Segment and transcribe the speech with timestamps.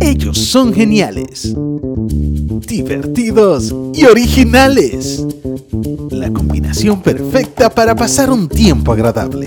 [0.00, 1.54] Ellos son geniales,
[2.66, 5.24] divertidos y originales.
[6.10, 9.46] La combinación perfecta para pasar un tiempo agradable.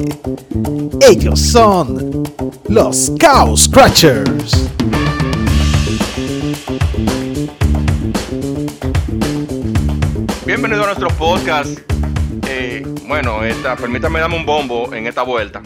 [1.01, 2.23] Ellos son
[2.69, 4.69] los Cow Scratchers.
[10.45, 11.79] Bienvenido a nuestro podcast.
[12.47, 15.61] Eh, bueno, esta, permítame darme un bombo en esta vuelta,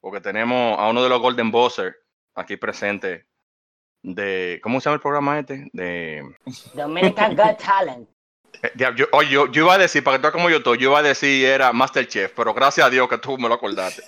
[0.00, 1.99] porque tenemos a uno de los Golden Buzzer
[2.34, 3.26] aquí presente.
[4.02, 5.68] De, ¿Cómo se llama el programa este?
[5.72, 6.22] De,
[6.74, 8.08] Dominican Got Talent.
[8.62, 10.98] eh, yo, yo, yo iba a decir, para que tú como yo estoy, yo iba
[11.00, 14.02] a decir era Masterchef, pero gracias a Dios que tú me lo acordaste.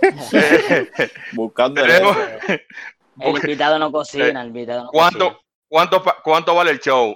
[1.32, 2.16] Buscando tenemos-
[3.20, 5.40] El invitado no cocina, el invitado no ¿Cuánto, cocina.
[5.68, 7.14] cuánto, cuánto vale el show?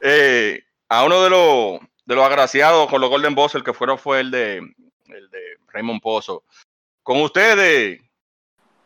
[0.00, 4.18] Eh, a uno de los, de los agraciados con los Golden Buzzer que fueron fue
[4.20, 6.42] el de, el de Raymond Pozo.
[7.04, 8.00] Con ustedes,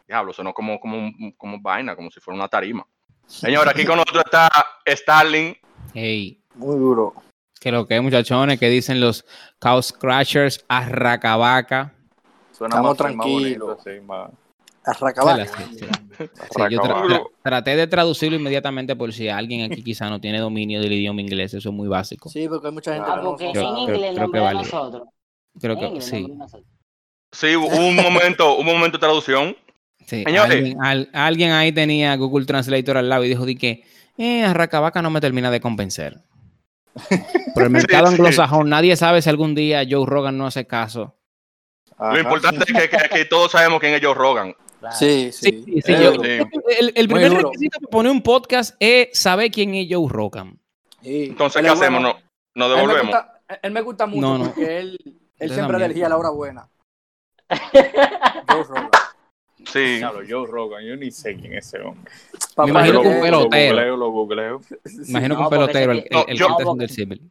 [0.06, 2.86] diablo, sonó como, como, un- como vaina, como si fuera una tarima.
[3.26, 4.48] Señor, aquí con nosotros está
[4.86, 5.54] Starling.
[5.94, 7.14] Hey, Muy duro.
[7.60, 9.24] que lo que es, muchachones, que dicen los
[9.58, 11.94] Cow Scratchers, Arracabaca.
[12.52, 13.78] Suena Estamos más, más bonito, tranquilos.
[13.84, 13.90] sí.
[14.86, 15.46] Arracabaca.
[15.46, 15.86] Sí, sí.
[16.18, 16.26] Sí,
[16.70, 17.14] yo tra- Arracabaca.
[17.14, 21.22] tra- traté de traducirlo inmediatamente por si alguien aquí quizá no tiene dominio del idioma
[21.22, 22.28] inglés, eso es muy básico.
[22.28, 24.40] Sí, porque hay mucha gente Ah, que no en creo- inglés el creo que nombre
[24.40, 24.58] de vale.
[24.58, 25.08] nosotros.
[25.58, 26.26] Creo que sí.
[27.32, 29.56] Sí, hubo un momento, un momento de traducción.
[30.06, 30.24] Sí.
[30.24, 30.52] Señores.
[30.56, 33.84] Alguien, al- alguien ahí tenía Google Translator al lado y dijo di que
[34.18, 36.20] eh, Arracabaca no me termina de convencer.
[37.54, 38.12] Por el mercado sí.
[38.14, 41.16] anglosajón, nadie sabe si algún día Joe Rogan no hace caso.
[41.98, 44.54] Lo importante es que, todos sabemos quién es Joe Rogan.
[44.80, 44.96] Claro.
[44.96, 45.64] Sí, Sí, sí.
[45.66, 46.38] sí, sí, yo- sí.
[46.78, 50.58] el, el primer requisito para poner un podcast es saber quién es Joe Rogan.
[51.02, 51.26] sí.
[51.30, 51.82] Entonces, ¿qué bueno.
[51.82, 52.02] hacemos?
[52.02, 52.14] ¿No,
[52.54, 53.02] ¿Nos Él me, devolvemos?
[53.06, 54.44] gusta, él me gusta mucho No, no.
[54.46, 54.98] porque él,
[55.38, 56.68] él siempre elegía la hora buena.
[58.48, 58.90] Joe Rogan.
[59.66, 59.96] Sí.
[59.98, 62.10] Diablo, Joe Rogan, yo ni sé quién es ese hombre.
[62.54, 63.72] Papá, imagino lo, que un pelotero.
[63.74, 64.60] Lo googleo, lo googleo.
[65.08, 65.98] Imagino que un pelotero, el,
[66.28, 67.30] el, yo- está del civil.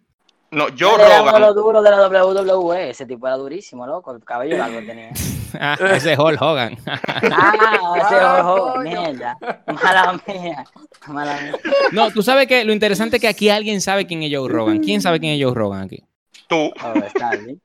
[0.52, 1.42] No, Joe Rogan.
[1.42, 2.92] los duros de la WWE.
[2.92, 4.14] Ese tipo era durísimo, loco.
[4.16, 5.10] El cabello largo tenía.
[5.60, 6.76] Ah, ese es Hulk Hogan.
[6.88, 8.90] Ah, ese Ah, ojo, coño.
[8.90, 9.38] mierda.
[9.84, 10.64] Mala mía.
[11.08, 11.54] Mala mía.
[11.92, 14.80] No, tú sabes que lo interesante es que aquí alguien sabe quién es Joe Rogan.
[14.80, 16.04] ¿Quién sabe quién es Joe Rogan aquí?
[16.48, 16.56] Tú.
[16.56, 17.62] Oh, está bien.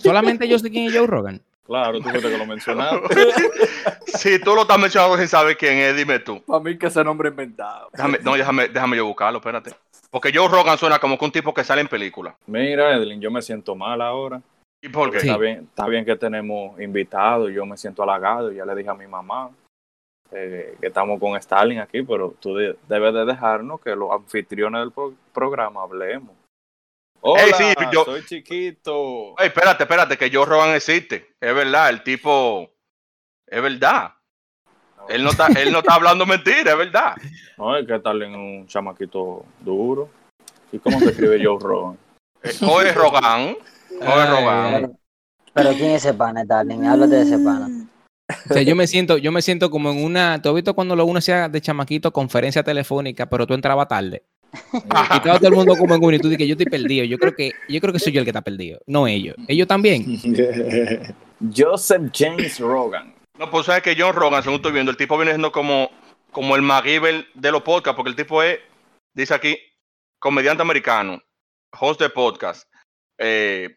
[0.00, 1.42] Solamente yo sé quién es Joe Rogan.
[1.66, 2.98] Claro, tú fuiste que lo mencionaste.
[4.06, 6.40] Si tú lo estás mencionando sin saber quién es, dime tú.
[6.44, 7.88] Para mí que ese nombre inventado.
[7.92, 9.72] Déjame, no, déjame, déjame yo buscarlo, espérate.
[10.10, 12.34] Porque Joe Rogan suena como que un tipo que sale en película.
[12.46, 14.40] Mira, Edlin, yo me siento mal ahora.
[14.80, 15.20] ¿Y por qué?
[15.20, 15.26] Sí.
[15.28, 18.94] Está bien, está bien que tenemos invitados, yo me siento halagado, ya le dije a
[18.94, 19.50] mi mamá
[20.30, 24.80] eh, que estamos con Stalin aquí, pero tú de- debes de dejarnos que los anfitriones
[24.80, 26.30] del pro- programa hablemos.
[27.26, 29.30] Hola, Ey, sí, yo- soy chiquito.
[29.38, 31.34] Ey, espérate, espérate, que Joe Rogan existe.
[31.40, 32.70] Es verdad, el tipo.
[33.46, 34.12] Es verdad.
[35.08, 37.14] Él no está, él no está hablando mentira, es verdad.
[37.56, 40.10] No, es que Stalin es un chamaquito duro.
[40.70, 41.98] ¿Y cómo se escribe Joe Rogan?
[42.42, 43.56] Eh, O es Rogan.
[43.90, 44.98] O es Ay, Rogan.
[45.54, 46.84] pero ¿quién es ese pana, Darling?
[46.84, 47.70] Háblate de ese pana.
[48.50, 50.42] O sea, yo me siento, yo me siento como en una.
[50.42, 54.24] ¿Tú has visto cuando lo uno hacía de chamaquito conferencia telefónica, pero tú entrabas tarde?
[54.72, 57.04] Y estaba todo el mundo como en uno y tú dices, yo estoy perdido.
[57.04, 59.36] Yo creo que, yo creo que soy yo el que está perdido, no ellos.
[59.48, 60.04] Ellos también.
[61.54, 63.14] Joseph James Rogan.
[63.38, 65.90] No, pues sabes que John Rogan, según estoy viendo, el tipo viene siendo como,
[66.30, 68.58] como el MacGyver de los podcasts, porque el tipo es,
[69.14, 69.58] dice aquí,
[70.20, 71.20] comediante americano,
[71.78, 72.68] host de podcast,
[73.18, 73.76] eh,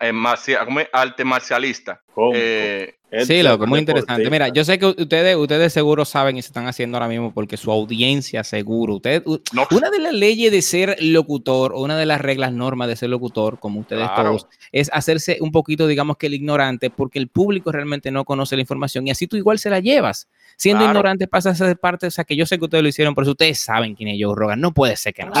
[0.00, 0.88] eh, marcia- ¿cómo es?
[0.92, 2.02] arte marcialista.
[2.12, 2.36] Cómico.
[2.42, 4.12] Eh, Sí, loco, muy deportista.
[4.14, 4.30] interesante.
[4.30, 7.56] Mira, yo sé que ustedes, ustedes seguro saben y se están haciendo ahora mismo porque
[7.56, 8.94] su audiencia seguro.
[8.94, 12.52] Ustedes, u- no, una de las leyes de ser locutor, o una de las reglas
[12.52, 14.30] normas de ser locutor, como ustedes Claro.
[14.30, 18.54] todos, es hacerse un poquito, digamos que el ignorante, porque el público realmente no conoce
[18.54, 20.28] la información y así tú igual se la llevas.
[20.56, 20.92] Siendo Claro.
[20.92, 23.28] ignorante pasa a ser parte, o sea, que yo sé que ustedes lo hicieron, pero
[23.30, 24.60] ustedes saben quién es Joe Rogan.
[24.60, 25.32] No puede ser que no.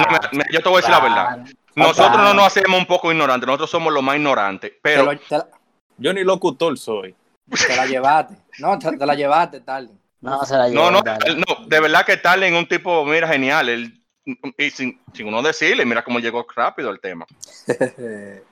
[0.52, 1.26] yo te voy a decir la verdad.
[1.74, 1.88] Claro.
[1.90, 5.08] Nosotros no nos hacemos un poco ignorantes, nosotros somos los más ignorantes, pero
[5.98, 7.14] Yo ni locutor soy.
[7.50, 8.34] Te la llevaste.
[8.58, 9.90] No, te, te la llevaste, tarde.
[10.20, 10.90] No, se la llevó.
[10.90, 13.68] no, no, no, de verdad que Starling es un tipo, mira, genial.
[13.68, 13.96] Él,
[14.58, 17.26] y sin, sin uno decirle, mira cómo llegó rápido el tema.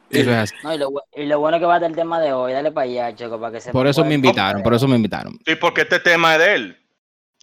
[0.62, 2.54] No, y, lo, bu- y lo bueno que va a ser el tema de hoy,
[2.54, 5.38] dale para allá, Choco, para que se Por eso me invitaron, por eso me invitaron.
[5.46, 6.86] Sí, porque este tema es de él.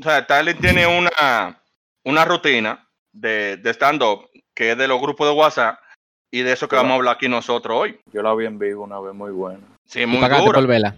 [0.01, 1.61] O sea, Starling tiene una,
[2.03, 5.79] una rutina de, de stand-up que es de los grupos de WhatsApp
[6.31, 7.99] y de eso que vamos a hablar aquí nosotros hoy.
[8.11, 9.59] Yo la vi en vivo una vez muy buena.
[9.85, 10.95] Sí, muy por vela.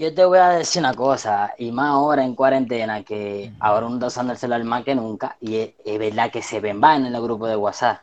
[0.00, 3.96] Yo te voy a decir una cosa, y más ahora en cuarentena, que ahora uno
[3.96, 7.04] está usando el celular más que nunca, y es, es verdad que se ven van
[7.04, 8.00] en los grupos de WhatsApp.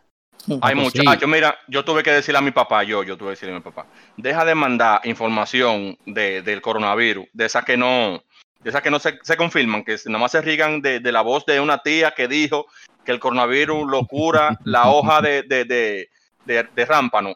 [0.61, 0.99] Hay pues sí.
[0.99, 3.57] muchachos, mira, yo tuve que decirle a mi papá, yo, yo tuve que decirle a
[3.57, 8.21] mi papá, deja de mandar información de, del coronavirus, de esa que no,
[8.63, 11.47] esas que no se, se confirman, que nada más se rigan de, de la voz
[11.47, 12.67] de una tía que dijo
[13.05, 16.09] que el coronavirus lo cura la hoja de, de, de,
[16.45, 17.33] de, de rámpano.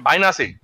[0.00, 0.56] Vaina así.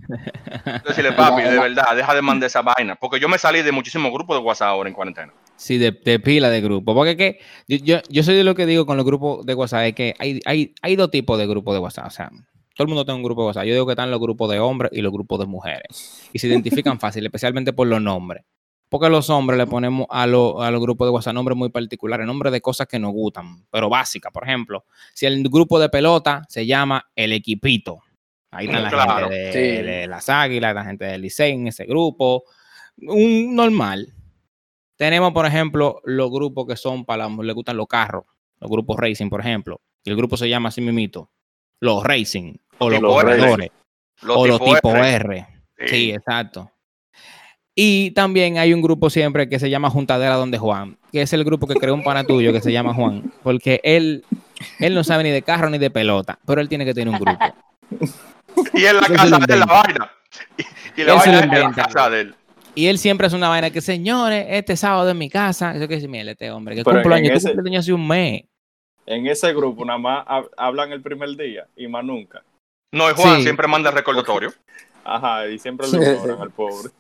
[0.87, 2.96] Decirle, papi, de verdad, deja de mandar esa vaina.
[2.96, 5.32] Porque yo me salí de muchísimos grupos de WhatsApp ahora en cuarentena.
[5.56, 6.94] Sí, de, de pila de grupo.
[6.94, 7.38] Porque que
[7.69, 10.14] yo, yo, yo soy de lo que digo con los grupos de WhatsApp, es que
[10.19, 12.06] hay, hay, hay dos tipos de grupos de WhatsApp.
[12.06, 12.31] O sea,
[12.75, 13.64] todo el mundo tiene un grupo de WhatsApp.
[13.64, 16.28] Yo digo que están los grupos de hombres y los grupos de mujeres.
[16.32, 18.44] Y se identifican fácil, especialmente por los nombres.
[18.88, 22.26] Porque los hombres le ponemos a, lo- a los grupos de WhatsApp nombres muy particulares,
[22.26, 24.31] nombres de cosas que nos gustan, pero básicas.
[24.31, 28.00] Por ejemplo, si el grupo de pelota se llama El Equipito.
[28.52, 29.82] Ahí están la gente de, Sí.
[29.82, 32.44] de las Águilas, la gente del Licey en ese grupo.
[32.99, 34.12] Un normal.
[34.96, 38.25] Tenemos, por ejemplo, los grupos que son para los le gustan los carros,
[38.60, 39.81] los grupos racing, por ejemplo.
[40.04, 41.31] Y el grupo se llama así mismito,
[41.81, 43.31] los racing o los Tipo R.
[43.31, 43.70] corredores
[44.22, 45.46] Los o los tipo tipo R.
[45.78, 45.88] R.
[45.88, 46.70] Sí, exacto.
[47.75, 51.43] Y también hay un grupo siempre que se llama Juntadera Donde Juan, que es el
[51.43, 54.25] grupo que creó un pana tuyo que se llama Juan, porque él,
[54.78, 57.19] él no sabe ni de carro ni de pelota, pero él tiene que tener un
[57.19, 57.44] grupo.
[58.75, 60.10] Y en la casa de la vaina.
[60.96, 62.34] Y, y la vaina es en la casa de él.
[62.75, 65.96] Y él siempre hace una vaina que, señores, este sábado en mi casa, eso que
[65.96, 68.44] dice, mira, este hombre, que en años, ese- cumples años hace un mes.
[69.04, 72.43] En ese grupo nada más hab- hablan el primer día y más nunca.
[72.93, 73.43] No, y Juan Sí.
[73.43, 74.52] siempre manda el recordatorio.
[75.04, 76.90] Ajá, y siempre lo ignoran al pobre.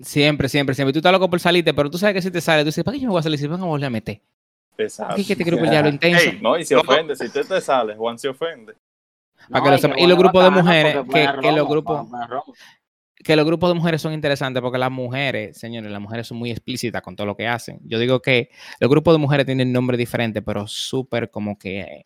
[0.00, 0.92] Siempre, siempre, siempre.
[0.92, 2.94] Tú estás loco por salirte, pero tú sabes que si te sales, tú dices, ¿para
[2.94, 4.20] qué yo me voy a salir si van a volver a meter?
[4.78, 5.14] Exacto.
[5.14, 6.30] Aquí que este grupo ya lo intenso.
[6.30, 7.16] Ey, No, y se No, ofende.
[7.16, 8.74] Si usted te sale, Juan se ofende.
[9.50, 9.94] Para que lo sepa.
[9.98, 12.06] Y los grupos de mujeres, que- que los grupos-
[13.24, 16.50] que los grupos de mujeres son interesantes porque las mujeres, señores, las mujeres son muy
[16.52, 17.80] explícitas con todo lo que hacen.
[17.84, 22.04] Yo digo que los grupos de mujeres tienen nombres diferentes, pero súper como que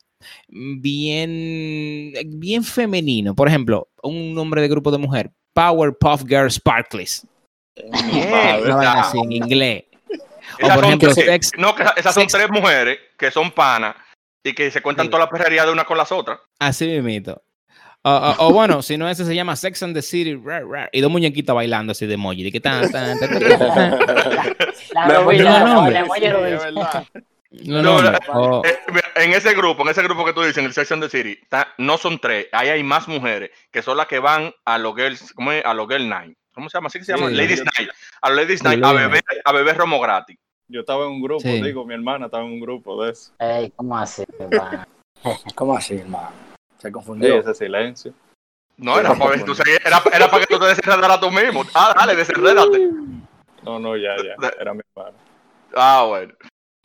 [0.48, 3.34] bien, bien femenino.
[3.34, 7.26] Por ejemplo, un nombre de grupo de mujer, Powerpuff Girls Sparkles.
[7.84, 7.92] Una
[8.60, 9.84] vaina así en inglés.
[10.62, 13.50] O por son ejemplo, tres- sex, no, que esas son sex- tres mujeres que son
[13.50, 13.94] panas
[14.44, 15.10] y que se cuentan Sí.
[15.10, 16.38] toda la perrería de una con las otras.
[16.58, 17.42] así mismito.
[18.04, 20.34] O, o- o bueno, si no, ese se llama Sex and the City.
[20.34, 22.42] rar, rar, y dos muñequitas bailando así de emoji.
[22.42, 23.98] De que tan, tan, tan, tan, tan.
[24.94, 25.20] La
[26.70, 27.06] la.
[27.50, 28.78] No, No, no, Eh,
[29.16, 31.74] en ese grupo, en ese grupo que tú dices, en el Section de City, está-
[31.78, 35.32] no son tres, ahí hay más mujeres que son las que van a los girls,
[35.34, 35.64] ¿cómo es?
[35.64, 36.36] A los girl night.
[36.54, 36.88] ¿Cómo se llama?
[36.88, 37.34] Así que se llama Sí.
[37.34, 37.90] Ladies Night.
[38.20, 40.38] A los Ladies Night a beber, a beber romo gratis.
[40.72, 41.60] Yo estaba en un grupo, Sí.
[41.60, 43.30] digo, mi hermana estaba en un grupo de eso.
[43.38, 44.88] Ey, ¿cómo así, pana?
[45.54, 46.30] ¿Cómo así, hermano?
[46.78, 47.38] Se Sí, confundió.
[47.40, 48.14] ese silencio.
[48.78, 51.62] No, era para, ver, tú sabes, era, era para que tú te desenredaras tú mismo.
[51.74, 52.88] Ah, dale, desenredate.
[53.62, 54.48] No, no, ya, ya.
[54.58, 55.16] Era mi hermana.
[55.76, 56.32] Ah, bueno.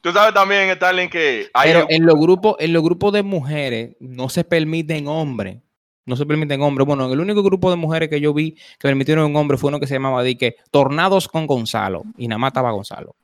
[0.02, 3.96] Tú sabes también, Stalin, que hay Pero en los grupos, en los grupos de mujeres
[4.02, 5.60] no se permiten hombres.
[6.06, 6.86] No se permiten hombres.
[6.86, 9.80] Bueno, el único grupo de mujeres que yo vi que permitieron un hombre fue uno
[9.80, 12.04] que se llamaba di que Tornados con Gonzalo.
[12.18, 13.16] Y nada más estaba Gonzalo.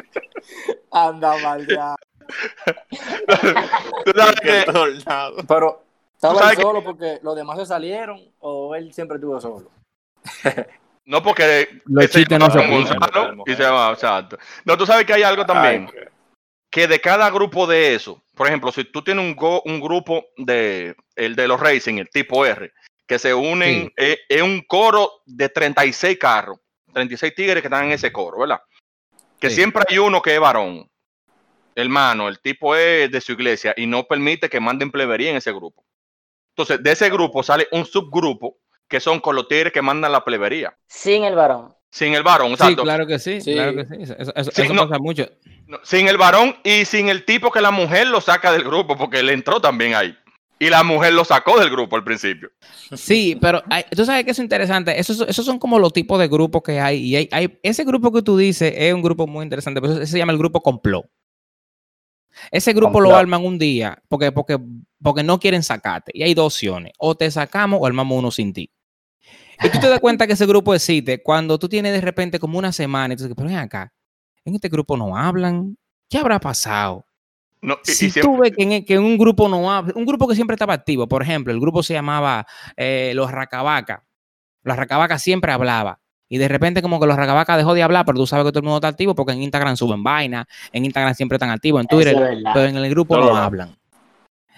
[0.91, 1.95] Anda mal ya.
[4.05, 5.35] tú sabes que tornado.
[5.47, 5.83] Pero,
[6.15, 9.71] ¿estaba que- solo porque los demás se salieron o él siempre estuvo solo?
[11.05, 12.67] No, porque Los ese chistes no se.
[12.67, 14.37] Gonzalo y se llama, exacto.
[14.65, 16.07] No, tú sabes que hay algo también, Ay,
[16.69, 20.25] que de cada grupo de eso, por ejemplo, si tú tienes un, go- un grupo
[20.37, 22.71] de, el de los racing, el tipo R,
[23.07, 24.15] que se unen, Sí.
[24.29, 26.59] es un coro de 36 carros,
[26.93, 28.61] 36 tigres que están en ese coro, ¿verdad?
[29.39, 29.57] Que Sí.
[29.57, 30.89] siempre hay uno que es varón,
[31.75, 35.51] hermano, el tipo es de su iglesia y no permite que manden plebería en ese
[35.51, 35.85] grupo.
[36.55, 40.25] Entonces, de ese grupo sale un subgrupo que son con los tigres que mandan la
[40.25, 41.73] plebería, Sin el varón.
[41.91, 43.53] sin el varón, Sí, claro que sí, Sí.
[43.53, 43.95] claro que sí.
[44.01, 44.87] Eso, eso- no.
[44.89, 45.29] pasa mucho.
[45.67, 48.97] No, sin el varón y sin el tipo que la mujer lo saca del grupo,
[48.97, 50.17] porque él entró también ahí.
[50.61, 52.49] Y la mujer lo sacó del grupo al principio.
[52.95, 54.99] Sí, pero hay- tú sabes que eso es interesante.
[54.99, 56.97] Esos, esos son como los tipos de grupos que hay.
[56.99, 59.79] Y hay, hay- ese grupo que tú dices es un grupo muy interesante.
[59.79, 61.05] Pero ese se llama el grupo complot.
[62.51, 64.57] Ese grupo lo arman un día porque, porque,
[65.01, 66.11] porque no quieren sacarte.
[66.13, 66.93] Y hay dos opciones.
[66.97, 68.69] O te sacamos o armamos uno sin ti.
[69.63, 72.57] Y tú te das cuenta que ese grupo existe cuando tú tienes de repente como
[72.57, 73.91] una semana y tú dices, pero ven acá,
[74.45, 75.77] en este grupo no hablan.
[76.09, 77.05] ¿Qué habrá pasado?
[77.61, 80.35] No, y- siempre- ves que en, que en un grupo no habla, un grupo que
[80.35, 82.45] siempre estaba activo, por ejemplo, el grupo se llamaba
[82.77, 84.03] eh, Los Racabaca.
[84.63, 85.99] Los Racabaca siempre hablaba.
[86.31, 88.59] Y de repente como que los Racabaca dejó de hablar, pero tú sabes que todo
[88.59, 91.87] el mundo está activo porque en Instagram suben vaina, en Instagram siempre están activos, en
[91.87, 93.75] Twitter, es pero en el grupo No, hablan.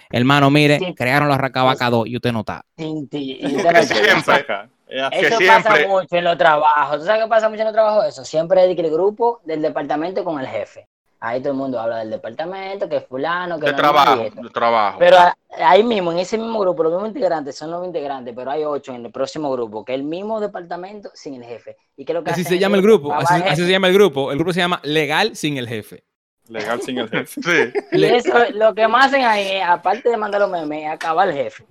[0.09, 0.93] Hermano, mire, Sí.
[0.93, 2.65] crearon los Racabaca 2 y usted no está.
[2.77, 3.79] Usted siempre-.
[3.79, 6.99] Es que Eso siempre- pasa mucho en los trabajos.
[6.99, 8.05] ¿Tú sabes qué pasa mucho en los trabajos?
[8.05, 8.25] Eso.
[8.25, 10.85] Siempre hay que el grupo del departamento con el jefe.
[11.21, 14.97] Ahí todo el mundo habla del departamento, que fulano, que De no, trabajo, de trabajo.
[14.99, 18.51] Pero a- ahí mismo, en ese mismo grupo, los mismos integrantes son los integrantes, pero
[18.51, 21.77] hay ocho en el próximo grupo, que es el mismo departamento sin el jefe.
[21.95, 23.13] ¿Y qué es lo que Así se llama el grupo.
[23.13, 24.31] Así, se llama el grupo.
[24.31, 26.03] El grupo se llama Legal sin el jefe.
[26.49, 27.41] Legal sin el jefe.
[27.41, 27.79] Sí.
[27.93, 31.29] Y eso, lo que más hacen ahí, es, aparte de mandar los memes, es acabar
[31.29, 31.65] el jefe.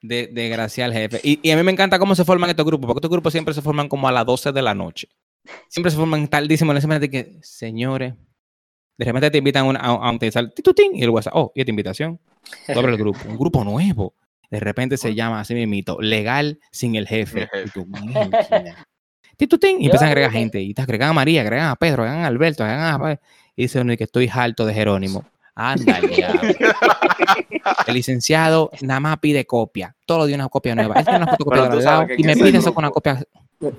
[0.00, 1.20] de, desgraciar al jefe.
[1.22, 3.52] Y, y a mí me encanta cómo se forman estos grupos, porque estos grupos siempre
[3.54, 5.08] se forman como a las 12 de la noche.
[5.68, 8.14] Siempre se forman tardísimo en ese momento de que, señores,
[8.96, 12.20] de repente te invitan a, un- titutín y el WhatsApp, oh, y esta invitación.
[12.68, 14.14] Abres el grupo, un grupo nuevo.
[14.50, 17.48] De repente se llama así mismito, legal sin el jefe.
[17.64, 17.70] Y.
[19.36, 20.60] Titutín, y empiezan a agregar gente.
[20.60, 23.20] Y te agregan a María, agregan a Pedro, agregan a Alberto, agregan a...
[23.56, 25.24] Y dice uno que estoy harto de Jerónimo.
[25.56, 25.98] Anda.
[27.86, 29.94] El licenciado nada más pide copia.
[30.06, 30.96] Todos los días una copia nueva.
[30.96, 33.24] Él tiene una fotocopia de y en me pide eso con una copia.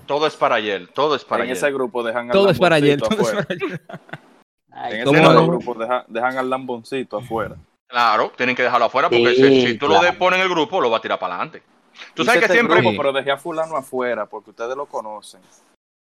[0.06, 1.58] Todo es para ayer, todo es para en ayer.
[1.58, 3.00] ese grupo dejan Todo es para ayer.
[3.00, 3.82] Todo es para ayer.
[4.76, 7.56] Ay, En ese grupo deja- dejan al lamboncito afuera.
[7.88, 10.04] Claro, tienen que dejarlo afuera porque Sí, si, si tú claro.
[10.04, 11.64] lo pones en el grupo, lo va a tirar para adelante.
[12.14, 12.82] Tú Hice sabes que este siempre.
[12.82, 15.42] grupo, pero dejé a fulano afuera porque ustedes lo conocen.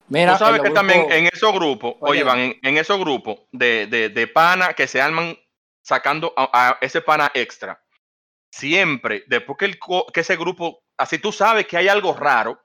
[0.09, 2.19] Mira, Tú sabes que también en esos grupos, oye, Oye.
[2.21, 5.38] Iván, en, en esos grupos de, de, de pana que se arman
[5.81, 7.81] sacando a, a ese pana extra,
[8.51, 9.79] siempre, después que, el,
[10.13, 12.59] que ese grupo, así tú sabes que hay algo raro,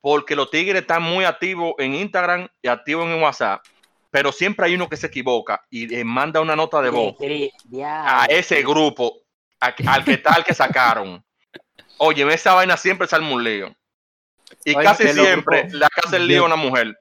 [0.00, 3.62] porque los tigres están muy activos en Instagram y activos en WhatsApp,
[4.10, 7.16] pero siempre hay uno que se equivoca y le manda una nota de voz
[7.84, 9.22] a ese grupo,
[9.60, 11.22] a- al que tal que sacaron.
[11.98, 13.74] Oye, esa vaina siempre sale un lío.
[14.64, 16.98] Y Oye, casi siempre la que hace el lío es una mujer.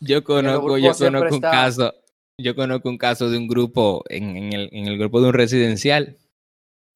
[0.00, 1.94] Yo conozco, yo conozco un está- caso.
[2.36, 5.34] Yo conozco un caso de un grupo en, en el, en el grupo de un
[5.34, 6.16] residencial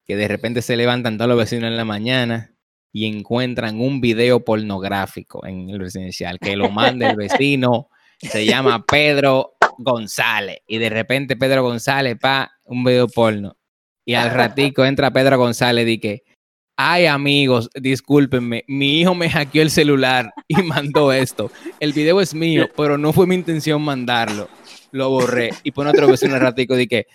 [0.05, 2.53] que de repente se levantan todos los vecinos en la mañana
[2.91, 7.89] y encuentran un video pornográfico en el residencial que lo manda el vecino,
[8.21, 13.55] se llama Pedro González y de repente Pedro González pa un video porno
[14.05, 16.23] y al ratico entra Pedro González y que
[16.81, 21.51] Ay, amigos, discúlpenme, mi hijo me hackeó el celular y mandó esto.
[21.77, 24.47] El video es mío, pero no fue mi intención mandarlo.
[24.91, 27.07] Lo borré y pone otro vecino al ratico de que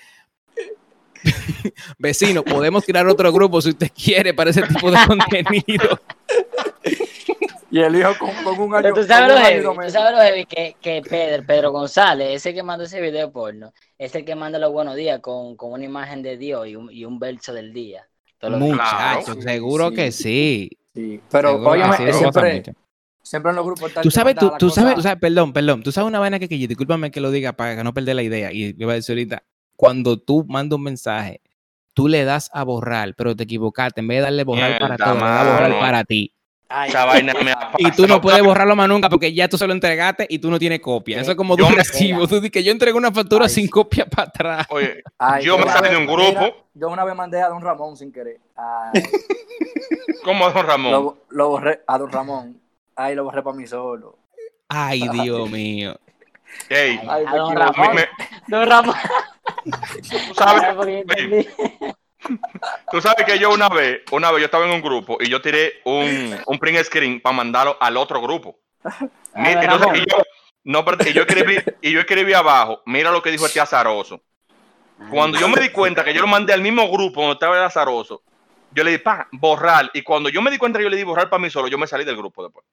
[1.99, 5.99] vecino, podemos crear otro grupo si usted quiere para ese tipo de contenido.
[7.75, 8.83] Y el hijo con, con un año.
[8.83, 9.93] Pero tú sabes lo heavy, dos tú meses.
[9.95, 14.15] sabes lo heavy que, que Pedro, Pedro González, ese que mandó ese video porno, es
[14.15, 17.05] el que manda los buenos días con, con una imagen de Dios y un, y
[17.05, 18.07] un verso del día.
[18.49, 19.95] Muchachos, seguro sí.
[19.97, 20.71] que sí.
[20.95, 22.63] Sí, pero pasa siempre,
[23.21, 25.53] siempre en los grupos tal Tú sabes, manda tú, tú cosa- sabes, tú sabes, perdón,
[25.53, 28.15] perdón, tú sabes una vaina que, que yo, discúlpame que lo diga para no perder
[28.15, 29.43] la idea, y iba a decir ahorita,
[29.75, 31.41] cuando tú mandas un mensaje,
[31.93, 35.05] tú le das a borrar, pero te equivocaste, en vez de darle borrar para Mierda,
[35.07, 36.33] todo, le das a borrar para ti.
[36.77, 39.57] Ay, Esa vaina me ha Y tú no puedes borrarlo más nunca porque ya tú
[39.57, 41.21] se lo entregaste y tú no tienes copia.
[41.21, 42.27] Eso es como Yo recibo.
[42.27, 44.67] Tú dices que yo entregué una factura Ay, sin copia para atrás.
[44.71, 46.23] Oye, ay, yo me salí de un grupo.
[46.41, 48.41] mira, yo una vez mandé a Don Ramón sin querer.
[48.57, 49.03] Ay,
[50.25, 50.91] ¿cómo Don Ramón?
[50.93, 52.61] lo, lo borré a Don Ramón.
[52.97, 54.19] Ay, lo borré para mí solo.
[54.69, 55.97] Ay, Dios mío.
[56.69, 57.95] Ey, Ay, A don a Ramón.
[57.95, 58.09] me-
[58.49, 58.95] Don Ramón.
[59.65, 60.75] tú sabes.
[62.91, 65.41] tú sabes que yo una vez, una vez yo estaba en un grupo y yo
[65.41, 68.59] tiré un, un print screen para mandarlo al otro grupo.
[69.35, 70.23] Mira, entonces, y yo,
[70.65, 74.21] no, pero- y yo escribí, y yo escribí abajo, mira lo que dijo este azaroso.
[75.11, 77.65] Cuando yo me di cuenta que yo lo mandé al mismo grupo donde estaba el
[77.65, 78.23] azaroso,
[78.71, 79.91] yo le di, pa, borrar.
[79.93, 81.77] Y cuando yo me di cuenta que yo le di borrar para mí solo, yo
[81.79, 82.65] me salí del grupo después.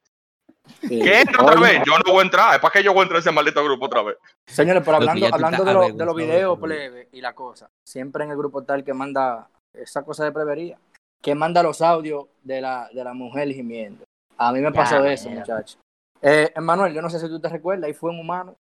[0.88, 1.82] ¿Qué entra otra Oye, vez?
[1.86, 2.54] Yo no voy a entrar.
[2.56, 4.18] ¿Es para que yo voy a entrar a ese maldito grupo otra vez?
[4.48, 8.32] Señores, pero hablando, hablando de, lo- de los videos, plebe, y la cosa, siempre en
[8.32, 10.78] el grupo tal que manda esa cosa de plebería,
[11.22, 14.04] que manda los audios de la, de la mujer gimiendo.
[14.38, 15.42] A mí me pasó Ya, eso, mira.
[15.42, 15.78] muchacho.
[16.22, 18.56] Eh, Emanuel, yo no sé si tú te recuerdas, ahí fue un humano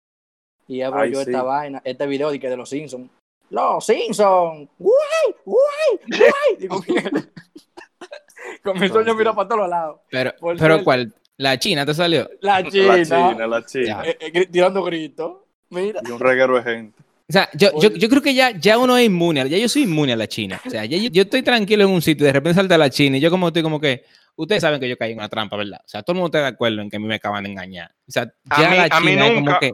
[0.67, 1.31] y abro Ay, yo sí.
[1.31, 3.09] esta vaina, este video de, que de los Simpsons.
[3.49, 4.69] ¡Los Simpsons!
[4.77, 5.35] ¡Guay!
[5.45, 5.99] ¡Guay!
[6.07, 6.55] ¡Guay!
[6.59, 6.81] Digo,
[8.75, 9.99] mi sueño mira para todos lados.
[10.09, 10.83] Pero, pero.
[10.83, 11.13] ¿cuál?
[11.37, 12.29] ¿La China te salió?
[12.41, 14.01] La China, La China, la China.
[14.05, 15.37] eh, eh, tirando gritos.
[15.69, 16.01] Mira.
[16.07, 16.99] Y un reguero de gente.
[17.29, 19.83] O sea, yo, yo, yo creo que ya, ya uno es inmune, ya yo soy
[19.83, 20.61] inmune a la China.
[20.65, 22.89] O sea, ya yo, yo estoy tranquilo en un sitio y de repente salta la
[22.89, 24.05] China y yo como estoy como que,
[24.37, 25.81] ustedes saben que yo caí en una trampa, ¿verdad?
[25.83, 27.49] O sea, todo el mundo está de acuerdo en que a mí me acaban de
[27.51, 27.91] engañar.
[28.07, 29.71] O sea, A ya mí- la a mí China es como nunca- que,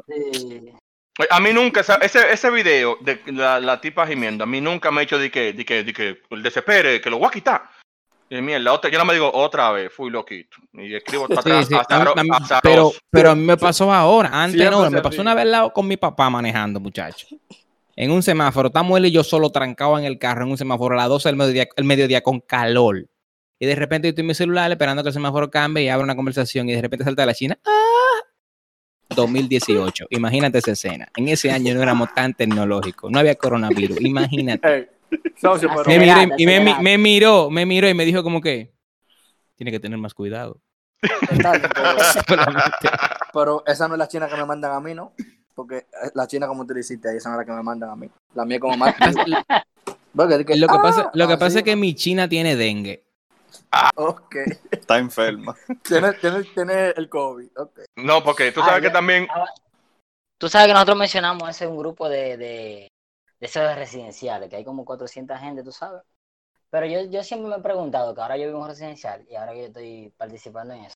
[1.30, 5.02] A mí nunca, ese, ese video de la, la tipa gimiendo, a mí nunca me
[5.02, 7.62] ha hecho de que, de que, de que el desespere, que lo voy a quitar.
[8.36, 10.58] Y mierda, otra, yo no me digo otra vez, fui loquito.
[10.74, 12.30] Y escribo para Sí, atrás, sí, azaro- a mí-
[12.64, 15.74] pero, pero a mí me pasó ahora, antes no, me pasó una vez al lado
[15.74, 17.28] con mi papá manejando, muchacho.
[17.96, 20.96] En un semáforo, estamos él y yo solo trancados en el carro en un semáforo
[20.96, 23.08] a las 12 del mediodía, el mediodía con calor.
[23.60, 26.04] Y de repente yo estoy en mi celular esperando que el semáforo cambie y abra
[26.04, 27.60] una conversación y de repente salta la China.
[27.64, 29.10] ¡Ah!
[29.16, 30.08] 2018.
[30.10, 31.08] Imagínate esa escena.
[31.16, 33.98] En ese año no éramos tan tecnológicos, no había coronavirus.
[34.02, 34.90] Imagínate.
[35.88, 38.74] Me miró, y- y me, miró, me miró y me dijo como que
[39.56, 40.60] tiene que tener más cuidado.
[43.34, 45.14] pero- esa no es la china que me mandan a mí, ¿no?
[45.56, 47.96] Porque la china, como tú dijiste ahí, esa no es la que me mandan a
[47.96, 48.10] mí.
[48.34, 48.96] La mía como más.
[50.16, 53.04] Porque que- Lo que pasa, ah, lo que pasa es que mi china tiene dengue.
[53.96, 54.36] Ok.
[54.72, 55.56] Está enferma.
[55.84, 57.48] Tiene, tiene, tiene el COVID.
[57.98, 58.94] No, porque tú Ah, sabes que ya.
[58.94, 59.28] también.
[60.40, 62.88] Tú sabes que nosotros mencionamos ese un grupo de, de,
[63.44, 66.02] de esos de residenciales, que hay como 400 gente, tú sabes.
[66.70, 69.36] Pero yo, yo siempre me he preguntado, que ahora yo vivo en un residencial y
[69.36, 70.96] ahora que yo estoy participando en eso,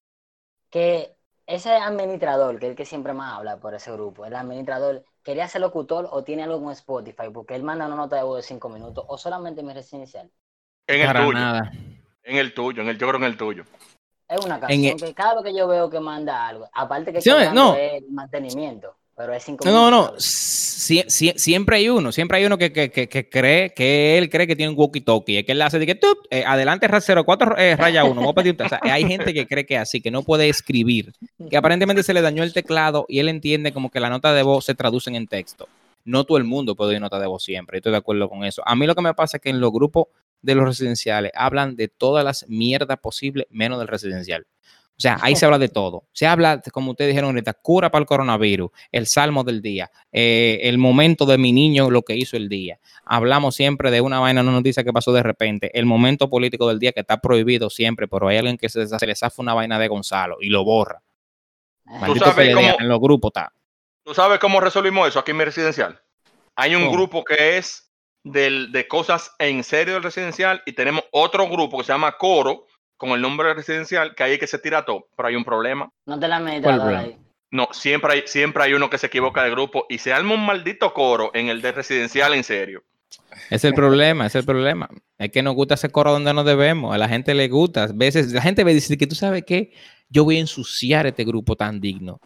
[0.69, 1.15] que
[1.47, 5.47] ese administrador, que es el que siempre más habla por ese grupo, el administrador, ¿quería
[5.49, 7.29] ser locutor o tiene algo con Spotify?
[7.33, 10.31] Porque él manda una nota de voz de 5 minutos o solamente en mi residencial.
[10.87, 11.39] En el Para tuyo.
[11.39, 11.71] nada.
[12.23, 13.63] En el tuyo, en el, yo creo en el tuyo.
[14.27, 17.13] Es una En canción el- que cada vez que yo veo que manda algo, aparte
[17.13, 17.75] que Sí, no.
[17.75, 22.57] es mantenimiento, pero es 5 No, no, sie- sie- siempre hay uno, siempre hay uno
[22.57, 25.61] que, que, que, que cree, que él cree que tiene un walkie-talkie, es que él
[25.63, 28.69] hace de que, tup, eh, adelante ra- 04 eh, raya 1, voy a pedir, o
[28.69, 31.13] sea, hay gente que cree que así, que no puede escribir,
[31.49, 34.43] que aparentemente se le dañó el teclado y él entiende como que la nota de
[34.43, 35.67] voz se traducen en texto.
[36.05, 38.61] No todo el mundo puede oír nota de voz siempre, estoy de acuerdo con eso.
[38.65, 40.07] A mí lo que me pasa es que en los grupos
[40.41, 44.45] de los residenciales hablan de todas las mierdas posibles menos del residencial.
[44.97, 46.05] O sea, ahí se habla de todo.
[46.11, 50.59] Se habla, como ustedes dijeron ahorita, cura para el coronavirus, el salmo del día, eh,
[50.63, 52.79] el momento de mi niño, lo que hizo el día.
[53.05, 56.79] Hablamos siempre de una vaina, una noticia que pasó de repente, el momento político del
[56.79, 59.77] día que está prohibido siempre, pero hay alguien que se, se le zafa una vaina
[59.77, 61.01] de Gonzalo y lo borra.
[61.85, 63.53] Eh, Maldito sabes PLD, cómo- en los grupos está.
[64.03, 65.99] ¿Tú sabes cómo resolvimos eso aquí en mi residencial?
[66.55, 66.93] Hay un ¿Cómo?
[66.93, 67.91] grupo que es
[68.23, 72.65] del, de cosas en serio del residencial y tenemos otro grupo que se llama Coro
[72.97, 75.45] con el nombre del residencial que ahí es que se tira todo, pero hay un
[75.45, 75.89] problema.
[76.05, 77.17] No te la ahí.
[77.49, 80.45] No, siempre hay, siempre hay uno que se equivoca de grupo y se arma un
[80.45, 82.83] maldito coro en el de residencial en serio.
[83.49, 84.89] Es el problema, es el problema.
[85.17, 86.93] Es que nos gusta ese coro donde no debemos.
[86.93, 87.83] A la gente le gusta.
[87.83, 89.71] A veces la gente y dice que tú sabes qué,
[90.09, 92.19] yo voy a ensuciar este grupo tan digno.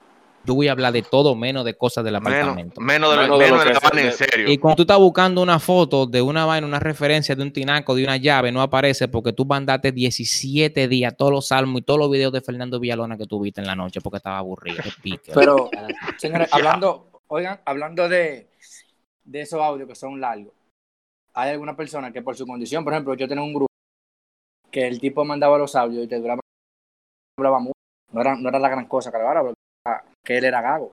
[0.43, 2.81] Yo voy a hablar de todo menos de cosas del Menos, apartamento.
[2.81, 4.51] menos de, Menos de menos lo de la que vaina se- en serio.
[4.51, 7.93] Y cuando tú estás buscando una foto de una vaina, una referencia de un tinaco,
[7.93, 11.99] de una llave, no aparece porque tú mandaste 17 días todos los salmos y todos
[11.99, 14.81] los videos de Fernando Villalona que tuviste en la noche porque estaba aburrido.
[15.35, 15.69] Pero,
[16.17, 18.49] señores, hablando, oigan, hablando de,
[19.23, 20.53] de esos audios que son largos,
[21.33, 23.67] hay alguna persona que por su condición, por ejemplo, yo tenía un grupo
[24.71, 26.41] que el tipo mandaba los audios y te duraba,
[27.37, 27.73] duraba mucho.
[28.11, 29.60] No era, no era la gran cosa que grabara, porque ah,
[30.23, 30.91] que él era gago.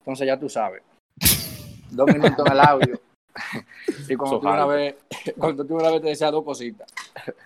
[0.00, 0.82] Entonces ya tú sabes.
[1.90, 3.00] Dos minutos en el audio.
[4.08, 4.96] Y cuando tú una vez,
[5.38, 6.90] cuando tú una vez te decía dos cositas.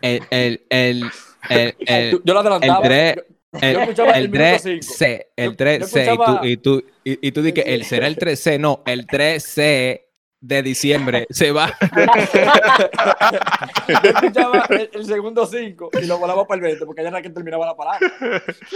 [0.01, 1.05] El, el, el,
[1.51, 2.87] el, el, yo lo adelantaba.
[2.87, 3.25] el
[3.61, 4.95] el, yo escuchaba el el minuto 3 cinco.
[4.95, 7.53] C, el Yo- 3 yo C, y escuchaba- tú, y tú, y, y tú di
[7.53, 10.09] que el será el 3 C, no, el 3 C
[10.43, 11.73] de diciembre se va.
[13.89, 17.23] Yo escuchaba el, el segundo cinco y lo volaba para el 20 porque ya era
[17.23, 18.01] que terminaba la palabra.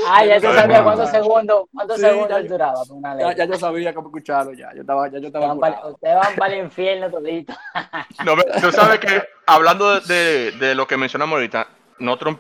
[0.09, 0.83] Ah, ya sabías mamá.
[0.85, 4.73] cuántos segundos, cuántos Sí, segundos ya yo- duraba una Ya, yo sabía cómo escucharlo ya.
[4.75, 5.95] Yo estaba, ya yo estaba Ustedes van para- curado.
[5.95, 7.55] Ustedes van para el infierno todito.
[8.25, 11.67] No, tú sabes que hablando de, de- de lo que mencionamos ahorita,
[11.99, 12.37] nosotros,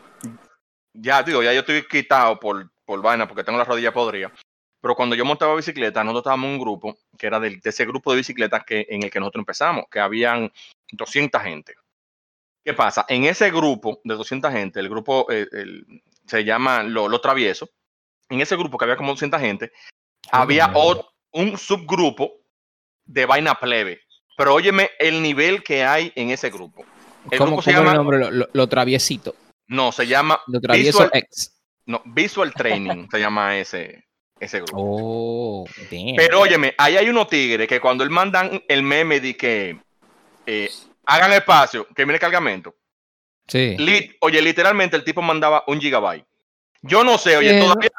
[0.94, 4.30] ya digo, ya yo estoy quitado por, por vaina porque tengo la rodilla podrida.
[4.86, 8.12] Pero cuando yo montaba bicicleta, nosotros estábamos en un grupo que era de, ese grupo
[8.12, 10.52] de bicicletas que, en el que nosotros empezamos, que habían
[10.92, 11.74] 200 gente.
[12.64, 13.04] ¿Qué pasa?
[13.08, 17.68] En ese grupo de 200 gente, el grupo eh, el- se llama Lo, Lo Travieso,
[18.28, 19.72] en ese grupo que había como 200 gente,
[20.30, 22.34] había o- un subgrupo
[23.06, 24.02] de vaina plebe.
[24.36, 26.84] Pero óyeme el nivel que hay en ese grupo.
[27.32, 28.18] El ¿Cómo, grupo se cómo es el llama, nombre?
[28.20, 29.34] Lo, lo- lo traviesito.
[29.66, 31.60] no, se llama Lo travieso Visual, X.
[31.86, 34.05] no, Visual Training, se llama ese,
[34.38, 34.76] ese grupo.
[34.78, 36.16] Oh, damn.
[36.16, 39.78] Pero óyeme, ahí hay unos tigres que cuando él mandan el meme de que
[40.46, 40.70] eh,
[41.06, 42.74] hagan espacio, que viene el cargamento,
[43.46, 43.76] sí.
[43.78, 46.26] li- oye, literalmente el tipo mandaba un gigabyte.
[46.82, 47.90] Yo no sé, oye, todavía,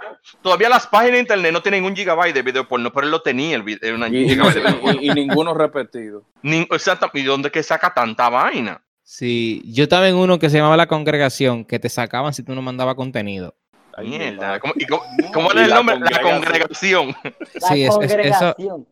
[0.42, 3.22] todavía las páginas de internet no tienen un gigabyte de video porno, pero él lo
[3.22, 5.02] tenía, el video, una Y, y- gigabyte de video porno.
[5.02, 6.24] y- y ninguno repetido.
[6.44, 8.82] Ni- exactamente, ¿y dónde que saca tanta vaina?
[9.04, 12.54] Sí, yo estaba en uno que se llamaba La Congregación, que te sacaban si tú
[12.54, 13.56] no mandabas contenido.
[13.98, 14.60] Ay, Mierda.
[14.60, 16.00] ¿cómo, y cómo, cómo Y era el nombre?
[16.00, 17.16] La congregación.
[17.56, 18.88] La Sí, es- es- eso, congregación.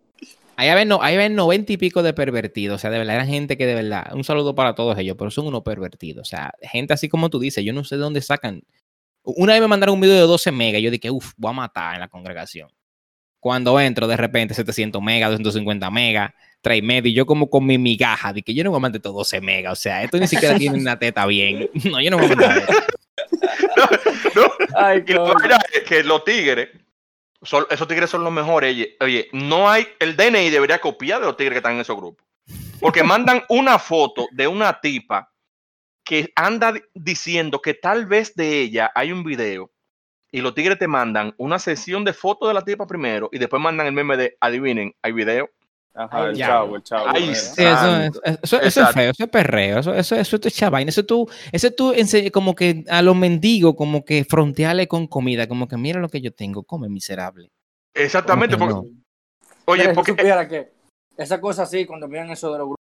[0.57, 0.99] ahí había, no,
[1.35, 4.23] 90 y pico de pervertidos, o sea, de verdad, eran gente que de verdad, un
[4.23, 7.63] saludo para todos ellos, pero son unos pervertidos, o sea, gente así como tú dices,
[7.63, 8.63] yo no sé de dónde sacan.
[9.23, 11.95] Una vez me mandaron un video de 12 megas, yo dije, uff, voy a matar
[11.95, 12.69] en la congregación.
[13.39, 17.77] Cuando entro, de repente, 700 megas, 250 megas, 3 megas, y yo como con mi
[17.77, 20.25] migaja, de que yo no voy a mandar estos 12 megas, o sea, esto ni
[20.27, 21.69] siquiera tiene una teta bien.
[21.91, 22.63] No, yo no voy a mandar
[24.35, 24.43] ¿no?
[24.77, 26.69] Ay, Y la es que los tigres
[27.41, 28.73] son- esos tigres son los mejores.
[28.73, 31.95] Oye, oye, no hay, el DNI debería copiar de los tigres que están en esos
[31.95, 32.25] grupos.
[32.79, 35.31] Porque mandan una foto de una tipa
[36.03, 39.71] que anda di- diciendo que tal vez de ella hay un video
[40.31, 43.61] y los tigres te mandan una sesión de fotos de la tipa primero y después
[43.61, 45.49] mandan el meme de adivinen, hay video.
[45.97, 47.05] Ajá, el chavo, el chavo.
[47.07, 47.35] Ay, eh.
[47.35, 48.21] Sí, eso, Santo.
[48.25, 51.25] es- eso, eso es feo, eso es perreo, eso, eso, eso es chavaina, eso tú,
[51.53, 55.77] eso tú ense- como que a los mendigos, como que frontearle con comida, como que
[55.77, 57.49] mira lo que yo tengo, come miserable.
[57.93, 58.83] Exactamente, porque, no.
[59.65, 60.73] oye, porque supiera que
[61.17, 62.83] esa cosa así, cuando miran eso de los grupos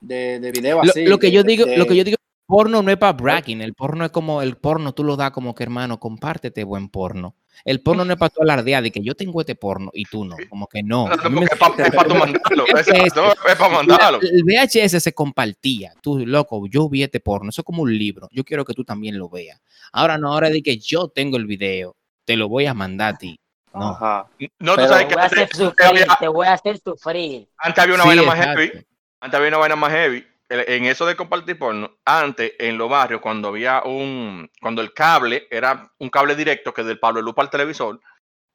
[0.00, 1.04] de, de video así.
[1.04, 2.16] lo que de- yo digo, de- lo que yo digo,
[2.46, 5.52] porno no es para bragging, el porno es como, el porno tú lo das como
[5.54, 7.34] que hermano, compártete buen porno.
[7.64, 10.24] El porno no es para tu alardear de que yo tengo este porno y tú
[10.24, 11.06] no, como que no.
[11.30, 11.74] Me- es para
[12.08, 12.64] tu mandarlo.
[12.66, 14.20] Es para mandarlo.
[14.22, 15.92] El VHS se compartía.
[16.02, 17.50] Tú, loco, yo vi este porno.
[17.50, 18.28] Eso es como un libro.
[18.32, 19.60] Yo quiero que tú también lo veas.
[19.92, 23.18] Ahora no, ahora de que yo tengo el video, te lo voy a mandar a
[23.18, 23.38] ti.
[23.74, 23.90] No.
[23.90, 24.26] Ajá.
[24.58, 26.78] No, tú sabes Te que voy a hacer antes, sufrir, había- te voy a hacer
[26.78, 27.48] sufrir.
[27.58, 28.60] antes había una Sí, vaina más exacto.
[28.60, 28.86] heavy.
[29.20, 30.26] Antes había una vaina más heavy.
[30.52, 35.46] En eso de compartir porno, antes en los barrios, cuando había un, cuando el cable
[35.48, 38.00] era un cable directo que del Pablo Luz para el televisor,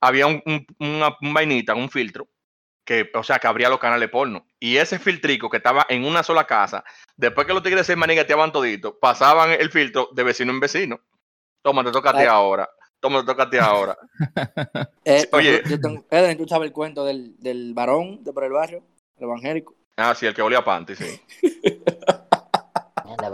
[0.01, 2.27] había un, un- una, un vainita, un filtro,
[2.86, 4.45] que, o sea, que abría los canales porno.
[4.60, 6.84] Y ese filtrico que estaba en una sola casa,
[7.15, 10.99] después que los tigres se manigateaban todito, pasaban el filtro de vecino en vecino.
[11.63, 12.27] Toma, te toca a ti Ay.
[12.27, 12.69] ahora.
[12.99, 13.97] Toma, te toca a ti ahora.
[15.05, 15.62] Eh, Oye.
[15.69, 18.84] yo tengo- Eden, tú sabes el cuento del, del varón de por el barrio,
[19.17, 19.75] el evangélico.
[19.97, 21.21] Ah, sí, el que olía a panty, sí.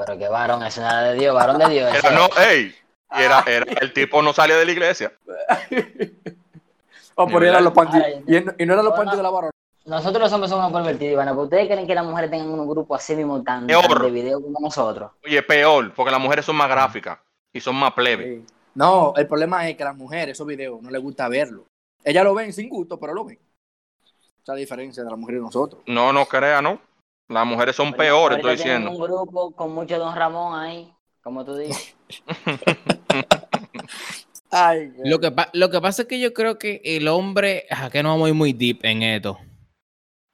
[0.06, 1.94] Pero qué varón, eso nada de Dios, varón de Dios.
[1.94, 2.74] Era, no, ey,
[3.18, 5.12] y era, era, el tipo no salía de la iglesia.
[7.16, 7.50] O De por verdad.
[7.50, 7.98] eran los panty.
[8.28, 9.52] Y, no- y no eran los panty de la varón.
[9.86, 12.96] Nosotros los hombres somos pervertidos, Ivana, pero ustedes creen que las mujeres tengan un grupo
[12.96, 13.88] así mismo tan, Peor.
[13.88, 15.12] tan de video como nosotros.
[15.26, 17.20] Oye, peor, porque las mujeres son más gráficas
[17.52, 18.24] y son más plebe.
[18.24, 18.46] Sí.
[18.76, 21.66] No, el problema es que a las mujeres esos videos no les gusta verlo.
[22.04, 23.40] Ellas lo ven sin gusto, pero lo ven.
[24.44, 25.82] Esa diferencia de las mujeres y nosotros.
[25.86, 26.82] No, no crea, ¿no?
[27.30, 28.92] Las mujeres son peores, Ahorita estoy diciendo.
[28.92, 31.96] un grupo con mucho Don Ramón ahí, como tú dices.
[34.54, 37.90] Ay, Lo que, pa- lo que pasa es que yo creo que el hombre, ah,
[37.90, 39.38] que no vamos a ir muy deep en esto.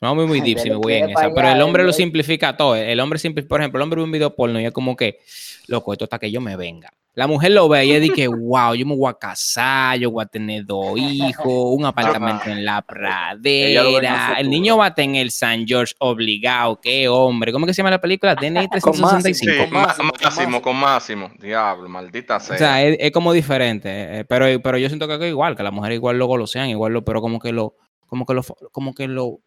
[0.01, 1.33] No vamos a ir muy deep si me voy en esa.
[1.33, 2.75] Pero el hombre lo simplifica todo.
[2.75, 5.19] El hombre, simpli- por ejemplo, el hombre ve un video porno y es como que,
[5.67, 6.91] loco, esto hasta que yo me venga.
[7.17, 10.11] La mujer lo ve y es de que, wow, yo me voy a casar, yo
[10.11, 14.35] voy a tener dos hijos, un apartamento en la pradera.
[14.37, 16.79] El niño va a tener el San George obligado.
[16.79, 17.51] Qué hombre.
[17.51, 18.35] ¿Cómo que se llama la película?
[18.39, 19.09] DNI Con Máximo.
[19.09, 19.51] 365.
[19.51, 20.61] Sí, con Máximo, con máximo, Máximo.
[20.61, 21.31] con máximo.
[21.39, 22.55] Diablo, maldita sea.
[22.55, 25.63] O sea, es, es como diferente, eh, pero, pero yo siento que es igual, que
[25.63, 28.43] las mujeres igual luego lo sean, igual lo, pero como que lo, como que lo,
[28.71, 29.39] como que lo,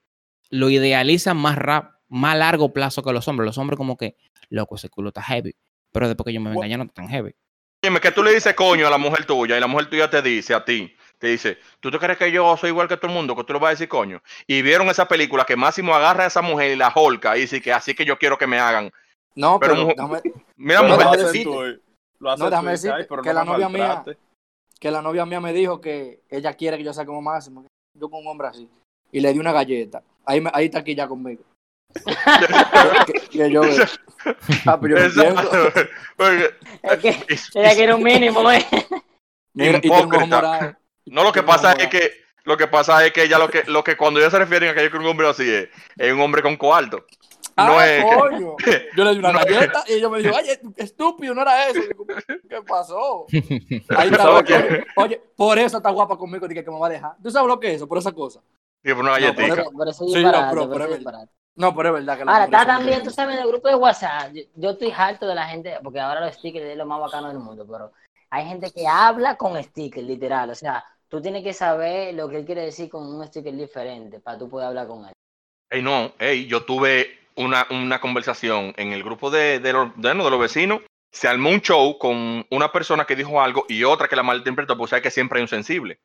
[0.50, 3.46] lo idealizan más rap, más a largo plazo que los hombres.
[3.46, 4.16] Los hombres como que,
[4.48, 5.54] loco, ese culo está heavy,
[5.92, 7.32] pero después que yo me venga ya no está tan heavy.
[7.82, 10.20] Dime que tú le dices coño a la mujer tuya y la mujer tuya te
[10.20, 13.14] dice a ti, te dice, ¿tú te crees que yo soy igual que todo el
[13.14, 13.34] mundo?
[13.34, 14.20] Que tú le vas a decir coño.
[14.46, 17.62] Y vieron esa película que Máximo agarra a esa mujer y la holca y dice
[17.62, 18.90] que así que yo quiero que me hagan.
[19.34, 20.22] No, Pero pero, mu- déjame-
[20.56, 21.80] Mira, Pero mujer, lo tú, eh.
[22.18, 24.18] Lo no, déjame dices, decirte "Ay, pero que no la novia mía- maltrates".
[24.78, 27.64] que la novia mía me dijo que ella quiere que yo sea como máximo.
[27.98, 28.68] Yo con un hombre así.
[29.10, 30.02] Y le di una galleta.
[30.26, 31.42] Ahí, me- ahí está aquí ya conmigo.
[33.06, 33.84] Que, que yo veo.
[34.66, 35.40] Ah, pero yo no entiendo.
[35.42, 35.90] Exacto.
[36.16, 38.66] Porque- Es que ella quiere un mínimo, ¿eh?
[39.54, 40.76] Mira, y morado.
[41.06, 42.12] No, lo que pasa es que
[42.44, 44.74] lo que pasa es que ella lo que lo que cuando ellos se refieren a
[44.74, 47.04] que yo quiero un hombre así es, es un hombre con cuarto.
[47.56, 48.56] No ah, es que- coño.
[48.96, 51.68] Yo le di una No es- galleta y ella me dijo, ay, estúpido, no era
[51.68, 51.80] eso.
[51.80, 53.26] Digo, ¿Qué pasó?
[53.32, 57.12] Ahí está, ¿Sabes oye, por eso está guapa conmigo, dije que me va a dejar.
[57.22, 57.88] ¿Tú sabes lo que es eso?
[57.88, 58.40] Por esa cosa.
[58.82, 59.60] Y por una No, por galletita.
[59.62, 61.04] eso- Por eso es Sí, no, pero- por eso pero es es.
[61.56, 63.74] No, pero es verdad que la Ahora, está también, tú sabes, en el grupo de
[63.74, 67.00] WhatsApp, yo, yo estoy harto de la gente, porque ahora los stickers es lo más
[67.00, 67.92] bacano del mundo, pero
[68.30, 70.50] hay gente que habla con stickers, literal.
[70.50, 74.20] O sea, tú tienes que saber lo que él quiere decir con un sticker diferente
[74.20, 75.12] para tú poder hablar con él.
[75.70, 80.14] Ey, no, ey, yo tuve una, una conversación en el grupo de, de, los, de,
[80.14, 80.80] no, de los vecinos.
[81.12, 84.78] Se armó un show con una persona que dijo algo y otra que la malinterpretó,
[84.78, 85.98] pues sabes que siempre hay un sensible.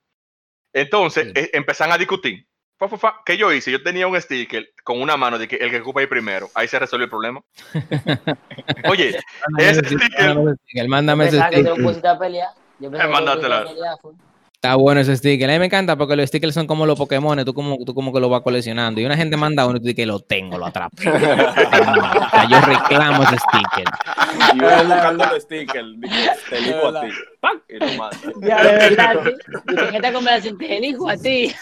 [0.74, 1.32] Entonces, Sí.
[1.36, 2.48] eh, empezaron a discutir.
[2.78, 3.22] Fa, fa, fa.
[3.26, 3.72] ¿Qué yo hice?
[3.72, 6.50] Yo tenía un sticker con una mano de que el que ocupa ahí primero.
[6.54, 7.42] Ahí se resolvió el problema.
[8.90, 9.18] Oye,
[9.58, 11.66] ese sticker, sticker, mándame Yo ese sticker.
[11.66, 12.92] Yo.
[14.66, 15.50] Está bueno ese sticker.
[15.50, 18.12] A mí me encanta porque los stickers son como los Pokémon, tú como, tú como
[18.12, 19.00] que lo vas coleccionando.
[19.00, 21.08] Y una gente manda uno y tú dices que lo tengo, lo atrapé.
[21.08, 23.86] o sea, yo reclamo ese sticker.
[24.56, 27.08] Y uno buscando el sticker, dije, te elijo a ti.
[27.46, 27.64] ¡Pac!
[27.70, 28.18] Y lo manda.
[28.42, 29.32] Ya, de verdad, sí.
[29.72, 31.52] Y que en esta conversación te elijo a ti.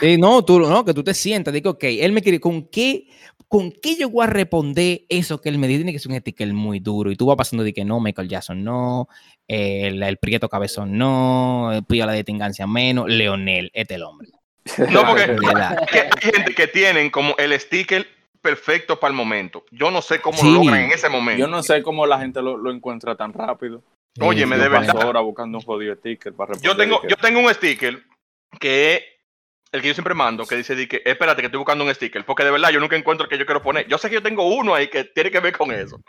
[0.00, 3.06] Sí, no, tú, no, que tú te sientas, digo, ok, él me quiere, ¿con qué,
[3.48, 5.78] ¿con qué yo voy a responder eso que él me dice?
[5.78, 7.10] Tiene que ser un sticker muy duro.
[7.10, 9.08] Y tú vas pasando de que no, Michael Jackson no,
[9.48, 14.04] el, el Prieto Cabezón no, el Pío la de Tingancia menos, Leonel, este es el
[14.04, 14.28] hombre.
[14.90, 18.06] No, porque hay gente que tienen como el sticker
[18.42, 19.64] perfecto para el momento.
[19.70, 20.46] Yo no sé cómo Sí.
[20.46, 21.40] lo logran en ese momento.
[21.40, 23.82] Yo no sé cómo la gente lo, lo encuentra tan rápido.
[24.20, 25.06] Óyeme, de verdad.
[25.06, 28.02] horas buscando un jodido sticker para Yo tengo, yo tengo un sticker
[28.60, 29.02] que es
[29.72, 32.24] el que yo siempre mando, que dice di que, espérate que estoy buscando un sticker,
[32.24, 33.88] porque de verdad yo nunca encuentro el que yo quiero poner.
[33.88, 36.00] Yo sé que yo tengo uno ahí que tiene que ver con eso,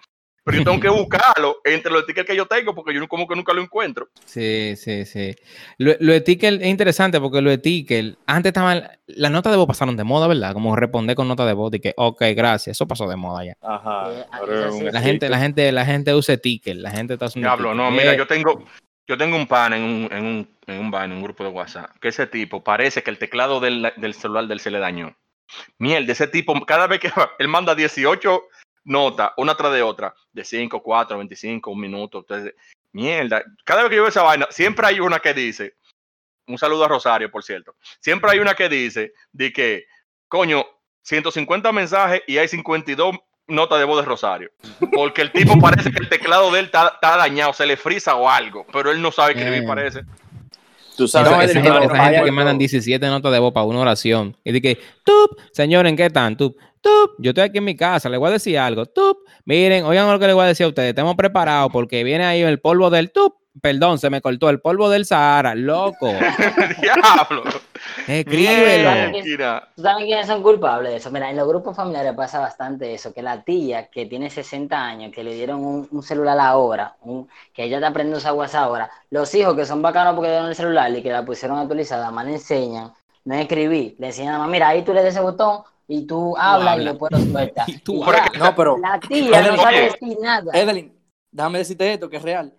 [0.46, 3.36] pero yo tengo que buscarlo entre los stickers que yo tengo porque yo como que
[3.36, 4.08] nunca lo encuentro.
[4.26, 5.36] Sí, sí, sí.
[5.80, 9.58] Lo, lo de ticket es interesante porque lo de ticket, antes estaban, las notas de
[9.58, 10.54] voz pasaron de moda, ¿verdad?
[10.54, 13.58] Como responder con nota de voz y que, ok, gracias, eso pasó de moda ya.
[13.62, 14.12] Ajá.
[14.48, 17.90] Eh, La gente, la gente, la gente usa ticket, la gente está usando Diablo, no,
[17.90, 18.64] mira, Eh, yo tengo,
[19.08, 21.90] yo tengo un pan en un, en un, en un en un grupo de WhatsApp,
[22.00, 25.16] que ese tipo parece que el teclado del, del celular del se le dañó.
[25.80, 28.44] Mierda, ese tipo, cada vez que él manda 18
[28.86, 32.20] notas, una tras de otra, de 5, 4, 25, un minuto.
[32.20, 32.56] Entonces,
[32.94, 35.76] mierda, cada vez que yo veo esa vaina, siempre hay una que dice,
[36.48, 39.86] un saludo a Rosario, por cierto, siempre hay una que dice, de que,
[40.28, 40.66] coño,
[41.02, 43.16] 150 mensajes y hay 52
[43.48, 44.52] notas de voz de Rosario.
[44.92, 48.16] Porque el tipo parece que el teclado de él está, está dañado, se le frisa
[48.16, 49.68] o algo, pero él no sabe escribir, Eh.
[49.68, 50.02] parece.
[50.96, 53.80] Tú sabes No, que esa gente, esa que mandan 17 notas de voz para una
[53.80, 54.36] oración.
[54.44, 56.38] Y que, tup, señores, ¿en qué están?
[56.38, 58.86] Tup, tup, yo estoy aquí en mi casa, les voy a decir algo.
[58.86, 60.90] Tup, miren, oigan lo que les voy a decir a ustedes.
[60.90, 63.36] Estamos preparados porque viene ahí el polvo del tup.
[63.62, 66.08] Perdón, se me cortó el polvo del Sahara, loco.
[66.82, 67.44] Diablo.
[68.08, 69.12] Escríbelo.
[69.76, 71.12] ¿Tú sabes quiénes son culpables de eso?
[71.12, 75.12] Mira, en los grupos familiares pasa bastante eso, que la tía que tiene 60 años,
[75.14, 78.64] que le dieron un, un celular ahora, un, que ella está aprendiendo a usar WhatsApp
[78.64, 81.60] ahora, los hijos que son bacanos porque le dieron el celular y que la pusieron
[81.60, 82.94] actualizada, más le enseñan,
[83.26, 86.38] no escribir, le enseñan a mamá, mira, ahí tú le das ese botón y tú
[86.38, 87.68] hablas y después lo sueltas.
[87.70, 90.52] Y tú Y ya, No, pero la tía no sabe decir nada.
[90.58, 90.94] Evelyn,
[91.32, 92.54] déjame decirte esto que es real.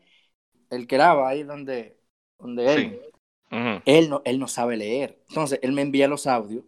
[0.71, 1.97] El que graba ahí donde,
[2.39, 3.16] donde él, Sí.
[3.51, 5.19] Él, no, él no sabe leer.
[5.29, 6.65] Entonces él me envía los audios.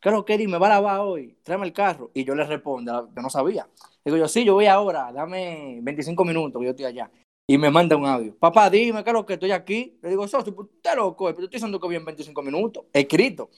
[0.00, 2.10] Claro, Kerry, me va a lavar hoy, tráeme el carro.
[2.14, 3.66] Y yo le respondo, yo no sabía.
[4.04, 7.10] Digo yo, sí, yo voy ahora, dame 25 minutos que yo estoy allá.
[7.48, 8.36] Y me manda un audio.
[8.36, 9.98] Papá, dime, ¿qué es lo que estoy aquí?
[10.02, 12.84] Le digo, socio, pues, usted loco, pero yo estoy diciendo que voy en 25 minutos,
[12.92, 13.50] escrito.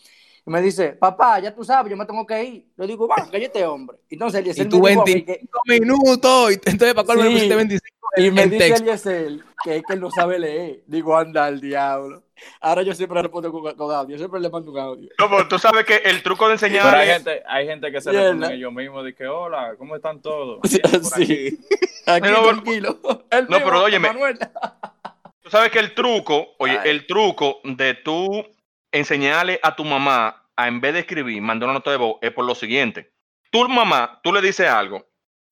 [0.46, 2.66] Y me dice, papá, ya tú sabes, yo me tengo que ir.
[2.76, 3.98] Le digo, va, cállate, hombre.
[4.08, 6.50] Entonces, Y tú me dijo a mí 25 que- minutos.
[6.52, 7.32] Y entonces, ¿para cuál me Sí.
[7.32, 8.74] pusiste 25 y me en dice?
[8.74, 10.82] Eliezer que es que él no sabe leer.
[10.86, 12.22] Digo, anda al diablo.
[12.60, 15.08] Ahora yo siempre respondo con, con audio, yo siempre le mando un audio.
[15.18, 18.00] No, pero tú sabes que el truco de Pero hay enseñar gente, hay gente que
[18.00, 18.24] se Mierda.
[18.30, 20.60] responden ellos mismos de que hola, ¿cómo están todos?
[20.68, 21.24] Sí, aquí.
[21.26, 21.58] sí.
[22.06, 22.98] Aquí No, pero- tranquilo.
[23.30, 24.08] El No, pero óyeme.
[24.08, 24.38] Manuel.
[25.42, 26.90] Tú sabes que el truco, oye, Ay.
[26.90, 28.44] el truco de tú
[28.92, 32.32] enseñarle a tu mamá a en vez de escribir, mandar una nota de voz, es
[32.32, 33.12] por lo siguiente.
[33.50, 35.06] Tu mamá, tú le dices algo,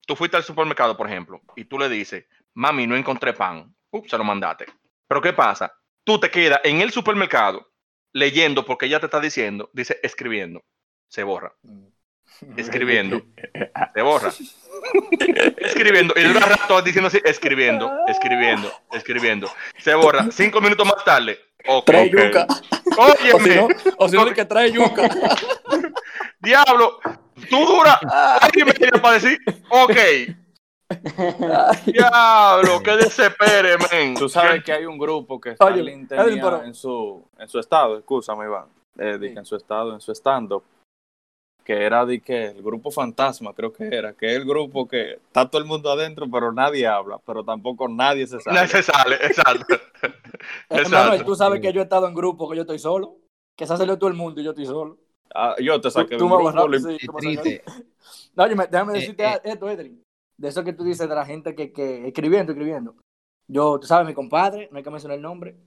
[0.05, 3.73] tú fuiste al supermercado, por ejemplo, y tú le dices, mami, no encontré pan.
[3.89, 4.65] Ups, se lo mandaste.
[5.07, 5.73] Pero ¿qué pasa?
[6.07, 7.69] Tú te quedas en el supermercado
[8.13, 10.63] leyendo porque ella te está diciendo, dice escribiendo.
[11.09, 11.53] Se borra.
[12.55, 13.23] Escribiendo.
[13.93, 14.31] Se borra.
[15.57, 16.13] Escribiendo.
[16.15, 19.51] Y dura rato diciendo así, escribiendo, escribiendo, escribiendo.
[19.79, 20.29] Se borra.
[20.31, 21.37] Cinco minutos más tarde.
[21.67, 21.85] Ok.
[21.87, 22.47] Trae yuca.
[22.97, 23.67] O si Óyeme, no,
[23.97, 25.09] o si no, que trae yuca.
[26.39, 27.01] diablo.
[27.49, 27.99] Tú dura.
[28.39, 29.37] Alguien me tiene para decir,
[29.69, 29.97] ok.
[31.85, 34.15] Diablo, que desespere, men.
[34.15, 35.51] Tú sabes que hay un grupo que
[36.41, 39.37] pero- en su, en su estado, escúchame Iván, eh, que Sí.
[39.37, 40.63] en su estado, en su stand-up,
[41.63, 45.13] que era de que el grupo fantasma, creo que era, que es el grupo que
[45.15, 48.61] está todo el mundo adentro, pero nadie habla, pero tampoco nadie se sabe.
[48.61, 49.75] No se sale, exacto.
[50.69, 53.15] Eh, Manuel, tú sabes que yo he estado en grupo, que yo estoy solo.
[53.57, 54.97] Que se ha salido todo el mundo y yo estoy solo.
[55.33, 57.63] Ah, yo te saqué Tú, de tú un me grupo, sí, tú me sacaste.
[58.35, 59.41] No, me- déjame Eh, decirte eh.
[59.43, 60.03] esto, Edwin.
[60.37, 62.95] De eso que tú dices de la gente que, que escribiendo, escribiendo.
[63.47, 65.57] Yo, tú sabes, mi compadre, no hay que mencionar el nombre.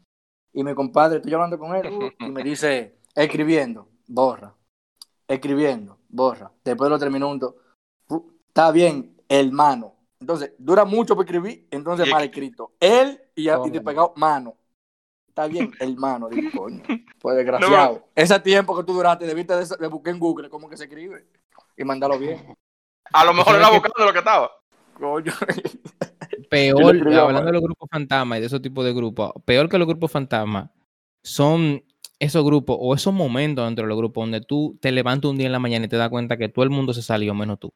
[0.52, 4.54] Y mi compadre, estoy hablando con él uh, y me dice, escribiendo, borra.
[5.28, 6.52] Escribiendo, borra.
[6.64, 7.54] Después de los tres minutos,
[8.08, 9.94] uh, está bien, hermano.
[10.20, 12.72] Entonces, dura mucho para escribir, entonces mal escrito.
[12.78, 14.56] Él y, a- y te pegado mano.
[15.28, 16.28] Está bien, hermano.
[16.28, 16.82] Digo, coño,
[17.20, 18.04] pues desgraciado.
[18.14, 21.26] Ese tiempo que tú duraste, debiste de, de buscar en Google cómo que se escribe
[21.76, 22.54] y mandarlo bien.
[23.12, 24.50] A lo mejor ¿Sabes era buscando lo que estaba.
[25.00, 25.32] Coño.
[26.50, 27.46] peor, escribió, hablando man.
[27.46, 30.70] de los grupos fantasmas y de esos tipos de grupos, peor que los grupos fantasmas
[31.22, 31.82] son
[32.18, 35.46] esos grupos o esos momentos dentro de los grupos donde tú te levantas un día
[35.46, 37.72] en la mañana y te das cuenta que todo el mundo se salió menos tú.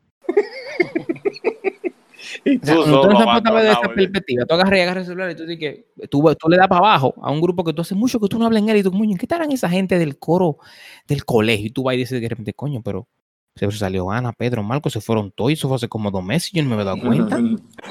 [2.45, 5.07] y O sea, tú no sabes ver de esa perspectiva, tú agarras y agarras el
[5.07, 7.73] celular y tú dices que tú, tú le das para abajo a un grupo que
[7.73, 9.71] tú hace mucho que tú no hablas en él y tú, coño, ¿qué estarán esa
[9.71, 10.59] gente del coro
[11.09, 11.69] del colegio?
[11.69, 13.09] Y tú vas y dices de repente, coño, pero
[13.57, 15.53] Se salió Ana, Pedro, Marco, se fueron todos.
[15.53, 17.39] Eso fue hace como dos meses y yo no me había dado cuenta.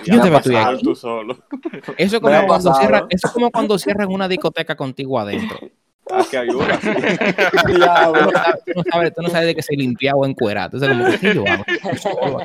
[0.06, 0.84] Yo te estoy aquí.
[0.84, 1.38] tú solo.
[1.98, 5.58] Eso es Me como, cuando cierran, eso es como cuando cierran una discoteca contigo adentro.
[6.12, 6.80] Aquí hay una.
[6.82, 6.90] sí.
[7.66, 8.26] Tú Diablo.
[8.26, 10.78] no sabes, tú no sabes, tú no sabes de que se limpiaba o encuerado.
[10.78, 11.64] Entonces, como que, ¿qué yo hago?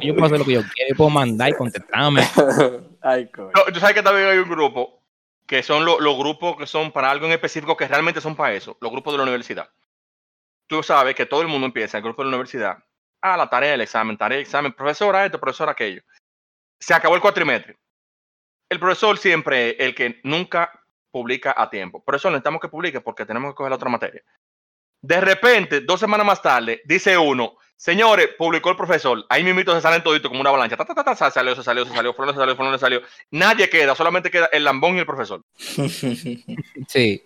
[0.00, 2.22] Yo puedo hacer lo que yo quiero, yo puedo mandar y contestarme.
[3.02, 3.50] Ay, coño.
[3.56, 5.02] No, tú sabes que también hay un grupo
[5.44, 8.54] que son lo- los grupos que son para algo en específico que realmente son para
[8.54, 9.68] eso, los grupos de la universidad.
[10.68, 12.78] Tú sabes que todo el mundo empieza, el grupo de la universidad,
[13.20, 16.02] ah, la tarea del examen, tarea del examen, profesora esto, profesora aquello.
[16.80, 17.76] Se acabó el cuatrimestre.
[18.68, 20.70] El profesor siempre es el que nunca
[21.10, 22.02] publica a tiempo.
[22.02, 24.22] Por eso necesitamos que publique porque tenemos que coger la otra materia.
[25.00, 29.80] De repente, dos semanas más tarde, dice uno, señores, publicó el profesor, ahí mismito se
[29.80, 32.12] salen toditos como una avalancha, ta, ta, ta, ta, se salió, se salió, se salió,
[32.12, 33.02] fulano se salió, fulano se salió.
[33.30, 35.42] Nadie queda, solamente queda el lambón y el profesor.
[36.88, 37.22] Sí.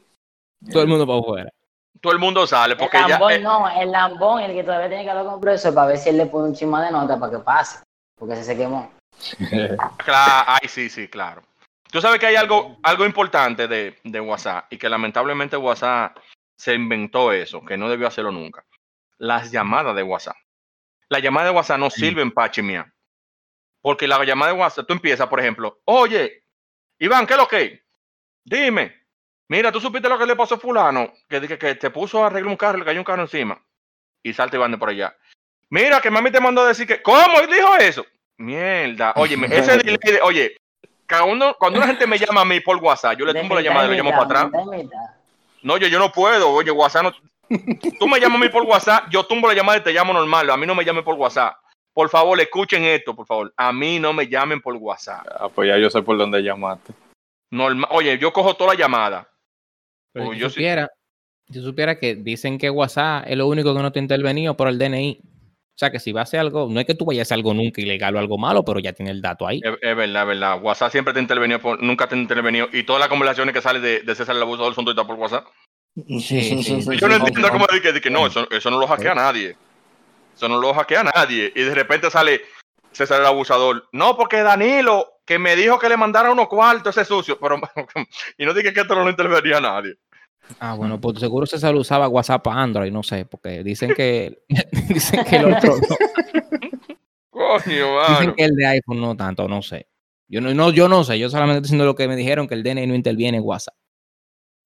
[0.70, 1.52] Todo el mundo para afuera.
[2.02, 3.08] Todo el mundo sale El porque ya...
[3.10, 5.86] lambón eh, no, el lambón, el que todavía tiene que hablar con el profesor para
[5.86, 7.78] ver si él le pone un chisma de nota para que pase.
[8.18, 8.92] Porque se se quemó.
[10.04, 11.42] Claro, ay, sí, sí, claro.
[11.92, 16.18] Tú sabes que hay algo, algo importante de, de WhatsApp y que lamentablemente WhatsApp
[16.56, 18.64] se inventó eso, que no debió hacerlo nunca.
[19.18, 20.36] Las llamadas de WhatsApp.
[21.08, 22.92] Las llamadas de WhatsApp no sirven para chimear.
[23.80, 26.44] Porque la llamada de WhatsApp, tú empiezas, por ejemplo, oye,
[26.98, 27.82] Iván, ¿qué es lo que?
[28.44, 29.01] Dime,
[29.48, 32.26] mira, tú supiste lo que le pasó a fulano, que, que, que te puso a
[32.28, 33.60] arreglar un carro y le cayó un carro encima.
[34.22, 35.14] Y salta Iván de por allá.
[35.70, 37.40] Mira, que mami te mandó a decir que, ¿cómo?
[37.40, 38.04] Él dijo eso.
[38.38, 40.56] Mierda, oye, ese delay de- oye,
[41.06, 43.60] cada uno- cuando una gente me llama a mí por WhatsApp, yo le tumbo la
[43.62, 44.66] llamada y le llamo para atrás.
[45.62, 47.12] No, yo, yo no puedo, oye, WhatsApp no.
[47.98, 50.48] Tú me llamas a mí por WhatsApp, yo tumbo la llamada y te llamo normal.
[50.50, 51.56] A mí no me llamen por WhatsApp.
[51.92, 53.52] Por favor, escuchen esto, por favor.
[53.56, 55.26] A mí no me llamen por WhatsApp.
[55.38, 56.94] Ah, pues ya yo sé por dónde llamaste.
[57.50, 57.88] Normal.
[57.92, 59.28] Oye, yo cojo toda la llamada.
[60.12, 60.88] Pero Uy, si yo sí- supiera,
[61.50, 64.68] si supiera que dicen que WhatsApp es lo único que no te ha intervenido por
[64.68, 65.20] el DNI.
[65.74, 67.36] O sea que si va a hacer algo, no es que tú vayas a hacer
[67.36, 69.60] algo nunca ilegal o algo malo, pero ya tiene el dato ahí.
[69.64, 70.62] Es, es verdad, es verdad.
[70.62, 72.68] WhatsApp siempre te ha intervenido, por- nunca te ha intervenido.
[72.72, 75.46] Y todas las conversaciones que salen de, de César el Abusador son todas por WhatsApp.
[75.94, 76.98] Sí, sí, sí.
[76.98, 79.56] Yo no entiendo cómo de que, de que no, eso, eso no lo hackea nadie.
[80.34, 81.52] Eso no lo hackea nadie.
[81.54, 82.42] Y de repente sale
[82.92, 83.88] César el abusador.
[83.92, 87.38] No, porque Danilo, que me dijo que le mandara unos cuartos ese sucio.
[87.40, 87.60] Pero,
[88.38, 89.94] y no dije que esto no lo intervenía a nadie.
[90.58, 94.42] Ah, bueno, pues seguro César usaba WhatsApp Android, no sé, porque dicen que
[94.88, 95.96] dicen que el otro no.
[97.30, 98.34] Coño, Dicen mano.
[98.36, 99.86] que el de iPhone no tanto, no sé.
[100.28, 102.54] Yo no, no, yo no sé, yo solamente estoy diciendo lo que me dijeron que
[102.54, 103.74] el DNI no interviene en WhatsApp.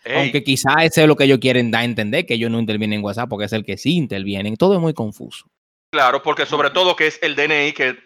[0.04, 2.58] Ey, Aunque quizá ese es lo que ellos quieren dar a entender, que ellos no
[2.60, 4.56] intervienen en WhatsApp, porque es el que sí intervienen.
[4.56, 5.46] Todo es muy confuso.
[5.90, 7.96] claro, porque sobre todo que es el DNI que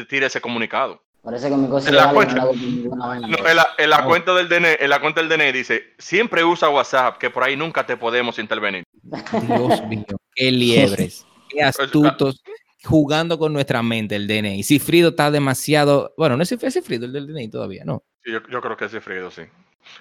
[0.00, 1.02] te tira ese comunicado.
[1.22, 2.44] Por eso que mi cosa En la cuenta.
[2.46, 3.26] vaina.
[3.28, 4.06] No, en, la, en la No.
[4.06, 7.56] cuenta del DNI, en la cuenta del DNI dice, siempre usa WhatsApp, que por ahí
[7.56, 8.84] nunca te podemos intervenir.
[9.02, 12.42] Dios mío, qué liebres, qué astutos,
[12.84, 14.62] jugando con nuestra mente el DNI.
[14.62, 16.14] Cifrido está demasiado.
[16.16, 18.02] Bueno, no es Cif- es Cifrido el del DNI todavía, no.
[18.24, 19.42] Sí, Yo, yo creo que es Cifrido, sí.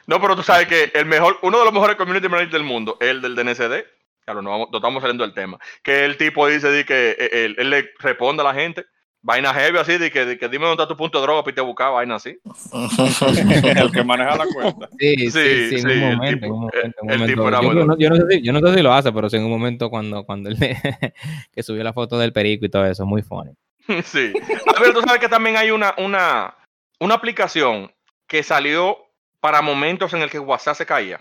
[0.08, 2.98] No, pero tú sabes que el mejor, uno de los mejores community managers del mundo
[3.02, 3.84] es el del DNCD.
[4.24, 5.58] Claro, no, vamos, no estamos saliendo del tema.
[5.84, 8.86] Que el tipo dice de que eh, él, él le responde a la gente,
[9.22, 11.52] vaina heavy así, de que, de que dime dónde está tu punto de droga para
[11.52, 12.38] irte a buscar, vaina así.
[13.76, 14.90] El que maneja la cuenta.
[15.00, 17.28] Sí, Sí, sí, sí, en sí, un momento, tipo- en un momento, en un el
[17.28, 17.48] tipo momento.
[17.48, 19.12] era Yo, muy creo- no, yo no sé si, yo no sé si lo hace,
[19.12, 20.58] pero sí en un momento cuando, cuando él
[21.52, 23.52] que subió la foto del perico y todo eso, muy funny.
[24.04, 24.32] Sí.
[24.76, 26.54] A ver, tú sabes que también hay una, una,
[27.00, 27.92] una aplicación
[28.28, 28.98] que salió
[29.42, 31.20] para momentos en el que WhatsApp se caía.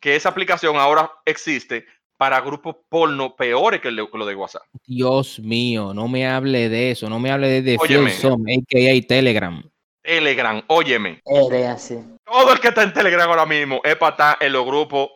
[0.00, 1.84] Que esa aplicación ahora existe
[2.20, 4.60] para grupos porno peores que el de- lo de WhatsApp.
[4.86, 7.78] Dios mío, no me hable de eso, no me hable de, de.
[7.78, 9.06] Philsome, a.k.a.
[9.08, 9.62] Telegram.
[10.02, 11.22] Telegram, óyeme.
[11.66, 11.98] Así.
[12.26, 15.08] Todo el que está en Telegram ahora mismo es para estar en los grupos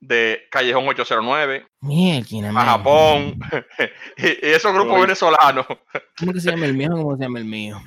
[0.00, 2.64] de Callejón 809, Mierda, a.
[2.64, 3.38] Japón,
[4.16, 5.02] y, esos grupos Oye.
[5.02, 5.64] venezolanos.
[6.18, 6.90] ¿Cómo que se llama el mío?
[6.90, 7.80] ¿Cómo se llama el mío?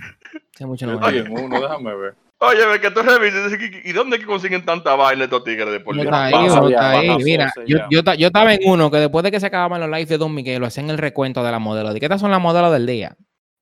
[0.62, 2.16] Mucho no en uno, déjame ver.
[2.44, 3.54] Óyeme, que tú revises,
[3.86, 6.34] ¿y- ¿y dónde que consiguen tanta vaina estos tigres de está ahí,
[6.74, 7.08] está ahí.
[7.08, 9.80] baja Mira, yo, yo, ta- yo estaba en uno que después de que se acababan
[9.80, 11.94] los lives de Don Miguel, lo hacían el recuento de la modelo.
[11.94, 13.16] ¿De qué estas son las modelos del día?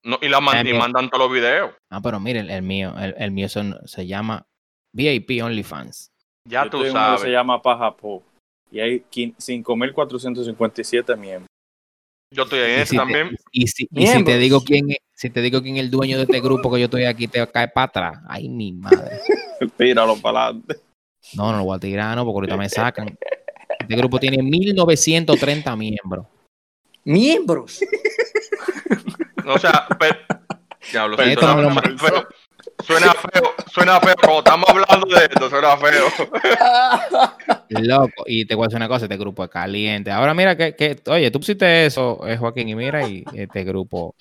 [0.06, 0.78] No, y, la man- y También.
[0.78, 1.72] mandan todos los videos.
[1.92, 4.46] Ah, pero mire, el, el mío, el, el mío son- se llama
[4.94, 6.12] VIP OnlyFans.
[6.48, 7.26] Ya Yo tú que Se sabes.
[7.32, 8.24] llama Pajapo.
[8.72, 11.48] Y hay quin- 5.457 miembros.
[12.32, 13.30] Yo estoy en ese si, te, también.
[13.52, 16.18] y, si, y si te digo quién es, si te digo quién es el dueño
[16.18, 18.20] de este grupo que yo estoy aquí, te cae para atrás.
[18.28, 19.20] Ay, mi madre.
[19.78, 20.76] Tíralo para adelante.
[21.34, 23.18] No, no lo voy a tirar, no, porque ahorita me sacan.
[23.80, 26.26] Este grupo tiene 1930 miembros.
[27.04, 27.80] Miembros.
[29.46, 30.16] O sea, pero,
[30.92, 32.28] Diablo, Pero sí, esto no pero- lo pero-
[32.84, 34.16] Suena feo, suena feo.
[34.24, 36.06] Como estamos hablando de esto, suena feo.
[37.70, 40.12] Loco, y te voy a decir una cosa, este grupo es caliente.
[40.12, 44.16] Ahora mira que, que oye, tú pusiste eso, eh, Joaquín, y mira, y este grupo.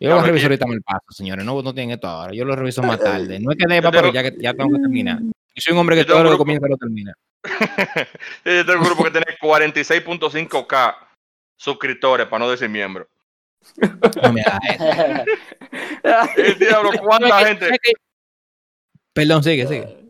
[0.00, 1.44] Yo lo reviso ahorita el paso, señores.
[1.44, 2.32] No, no tienen esto ahora.
[2.34, 3.38] Yo lo reviso más tarde.
[3.40, 5.18] No es que deba, Yo tengo- pero ya, que- ya tengo que terminar.
[5.20, 7.14] Yo soy un hombre que Yo tengo todo lo que comienza lo termina.
[8.44, 10.96] Este es un grupo que tiene 46.5k
[11.56, 13.06] suscriptores, para no decir miembros.
[14.22, 14.84] No me hagas eso.
[16.36, 17.70] El diablo, ¿cuánta gente?
[19.12, 20.04] Perdón, sigue, sigue.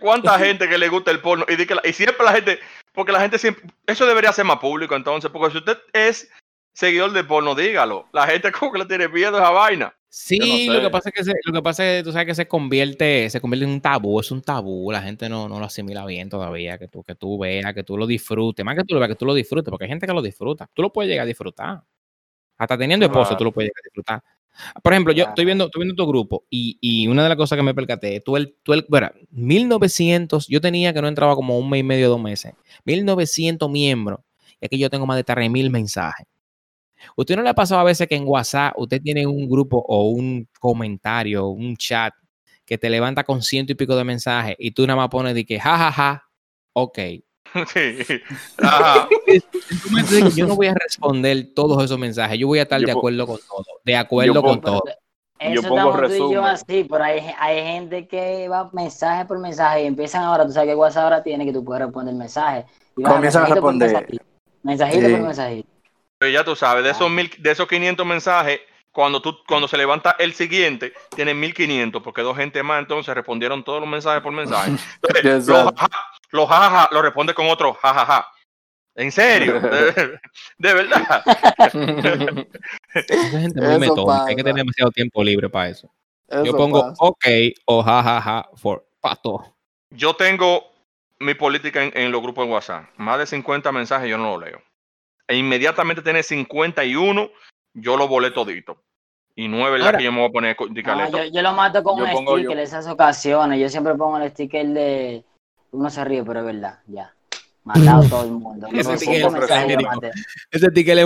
[0.00, 1.44] ¿Cuánta gente que le gusta el porno?
[1.48, 2.58] Y, la- y siempre la gente,
[2.92, 6.28] porque la gente siempre, eso debería ser más público entonces, porque si usted es
[6.74, 8.08] seguidor de porno, dígalo.
[8.12, 9.94] La gente como que le tiene miedo a esa vaina.
[10.08, 12.34] Sí, lo que pasa es que se, lo que pasa es que tú sabes que
[12.34, 15.66] se convierte, se convierte en un tabú, es un tabú, la gente no, no lo
[15.66, 18.94] asimila bien todavía, que tú, que tú veas, que tú lo disfrutes, más que tú
[18.94, 21.10] lo veas, que tú lo disfrutes, porque hay gente que lo disfruta, tú lo puedes
[21.10, 21.82] llegar a disfrutar.
[22.58, 24.22] Hasta teniendo esposo, tú lo puedes disfrutar.
[24.82, 27.56] Por ejemplo, yo estoy viendo, estoy viendo tu grupo y, y una de las cosas
[27.56, 31.58] que me percaté, tú el, tú el, verá, 1900, yo tenía que no entraba como
[31.58, 32.54] un mes y medio, dos meses,
[32.84, 34.20] 1900 miembros,
[34.60, 36.26] y aquí yo tengo más de 3000 mensajes.
[37.14, 40.08] ¿Usted no le ha pasado a veces que en WhatsApp usted tiene un grupo o
[40.08, 42.14] un comentario, un chat
[42.64, 45.44] que te levanta con ciento y pico de mensajes y tú nada más pones de
[45.44, 46.30] que jajaja, ja, ja,
[46.72, 46.98] ok.
[47.72, 48.20] Sí.
[48.58, 49.08] Ajá.
[50.34, 53.26] Yo no voy a responder todos esos mensajes, yo voy a estar Yo de acuerdo
[53.26, 54.82] con todo, de acuerdo yo con pongo- todo.
[55.38, 56.44] Eso pongo estamos tú y yo resumen.
[56.44, 60.70] así, pero hay, hay gente que va mensaje por mensaje y empiezan ahora, tú sabes
[60.70, 62.64] que WhatsApp ahora tiene que tú puedes responder mensaje.
[62.96, 63.90] Y vas Comienzan a mensajito por responder.
[63.90, 64.24] mensajito,
[64.62, 65.12] Mensajito Sí.
[65.12, 65.68] por mensajito.
[66.18, 67.10] Pero ya tú sabes, de esos, Ah.
[67.10, 68.60] mil, de esos 500 mensajes,
[68.96, 73.62] cuando, tú, cuando se levanta el siguiente, tiene 1500, porque dos gente más entonces respondieron
[73.62, 74.70] todos los mensajes por mensaje.
[75.02, 75.74] Entonces, los Exacto.
[75.76, 78.26] jaja, los jaja lo responde con otro jajaja.
[78.94, 79.60] ¿En serio?
[79.60, 80.18] De,
[80.56, 81.22] de verdad.
[82.94, 83.86] Esa gente muy
[84.26, 85.92] hay que tener demasiado tiempo libre para eso.
[86.42, 86.96] Yo pongo pasa.
[86.98, 87.26] ok
[87.66, 89.58] o jajaja for pato.
[89.90, 90.72] Yo tengo
[91.18, 92.86] mi política en, en los grupos de WhatsApp.
[92.96, 94.62] Más de 50 mensajes yo no los leo.
[95.28, 97.30] E inmediatamente tiene 51,
[97.74, 98.85] yo lo volé todito.
[99.38, 101.42] Y no es verdad Ahora- que yo me voy a poner de No, yo, yo
[101.42, 103.60] lo mato con Yo un sticker yo- esas ocasiones.
[103.60, 105.24] Yo siempre pongo el sticker de
[105.72, 107.12] uno se ríe, pero es verdad, ya.
[107.64, 108.66] Matado todo el mundo.
[108.72, 109.32] Ese ticket es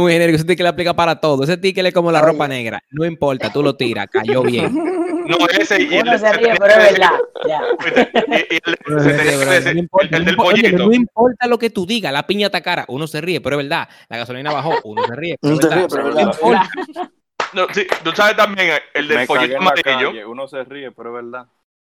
[0.00, 1.42] muy genérico, ese ticket le aplica para todo.
[1.42, 2.32] Ese ticket es como la Oye.
[2.32, 2.80] ropa negra.
[2.92, 4.72] No importa, tú lo tiras, cayó bien.
[5.26, 7.10] No, ese y el, Uno se ríe, pero es verdad,
[7.48, 7.60] ya.
[8.94, 10.88] el- No importa, del pollito.
[10.88, 13.88] no lo que tú digas, la piña está cara, uno se ríe, pero es verdad.
[14.08, 15.88] La gasolina bajó, uno se ríe, pero es Uno se verdad.
[15.88, 16.68] ríe, pero es No verdad.
[16.84, 17.10] importa.
[17.52, 19.82] No, sí, tú sabes también el del Me pollito amarillo.
[20.10, 21.46] calle, Uno se ríe, pero es verdad.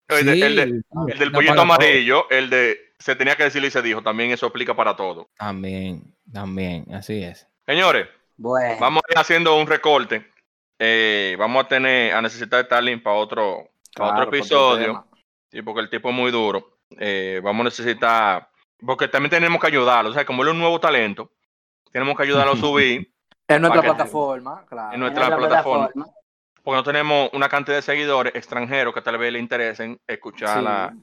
[0.09, 1.61] El, de- el de- Sí, el del pollito todo.
[1.63, 5.29] amarillo, el de se tenía que decirlo y se dijo, también eso aplica para todo.
[5.37, 7.47] También, también, así es.
[7.65, 10.25] Señores, Bueno, vamos a ir haciendo un recorte.
[10.79, 15.05] Eh, vamos a tener a necesitar Starling para otro, para Claro, otro episodio.
[15.51, 16.77] Sí, porque el tipo es muy duro.
[16.99, 18.49] Eh, vamos a necesitar,
[18.85, 20.11] porque también tenemos que ayudarlo.
[20.11, 21.31] O sea, como él es un nuevo talento,
[21.91, 23.11] tenemos que ayudarlo a subir,
[23.47, 24.87] En nuestra plataforma, claro.
[24.89, 25.89] en en nuestra plataforma.
[26.63, 30.63] porque no tenemos una cantidad de seguidores extranjeros que tal vez le interesen escuchar Sí.
[30.65, 30.93] la,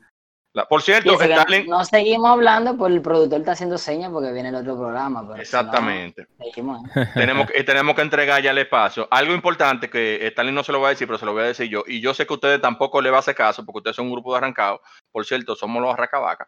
[0.52, 4.30] la- Por cierto, Starling, no, no seguimos hablando, pues el productor está haciendo señas porque
[4.30, 5.22] viene el otro programa.
[5.22, 6.26] Pero si no, exactamente.
[6.38, 7.06] seguimos, ¿eh?
[7.14, 9.08] tenemos, que- tenemos que entregar ya el espacio.
[9.10, 11.46] Algo importante que Stalin no se lo va a decir, pero se lo voy a
[11.46, 11.82] decir yo.
[11.86, 14.12] Y yo sé que ustedes tampoco le va a hacer caso porque ustedes son un
[14.12, 14.80] grupo de arrancados.
[15.10, 16.46] Por cierto, somos los arracabacas.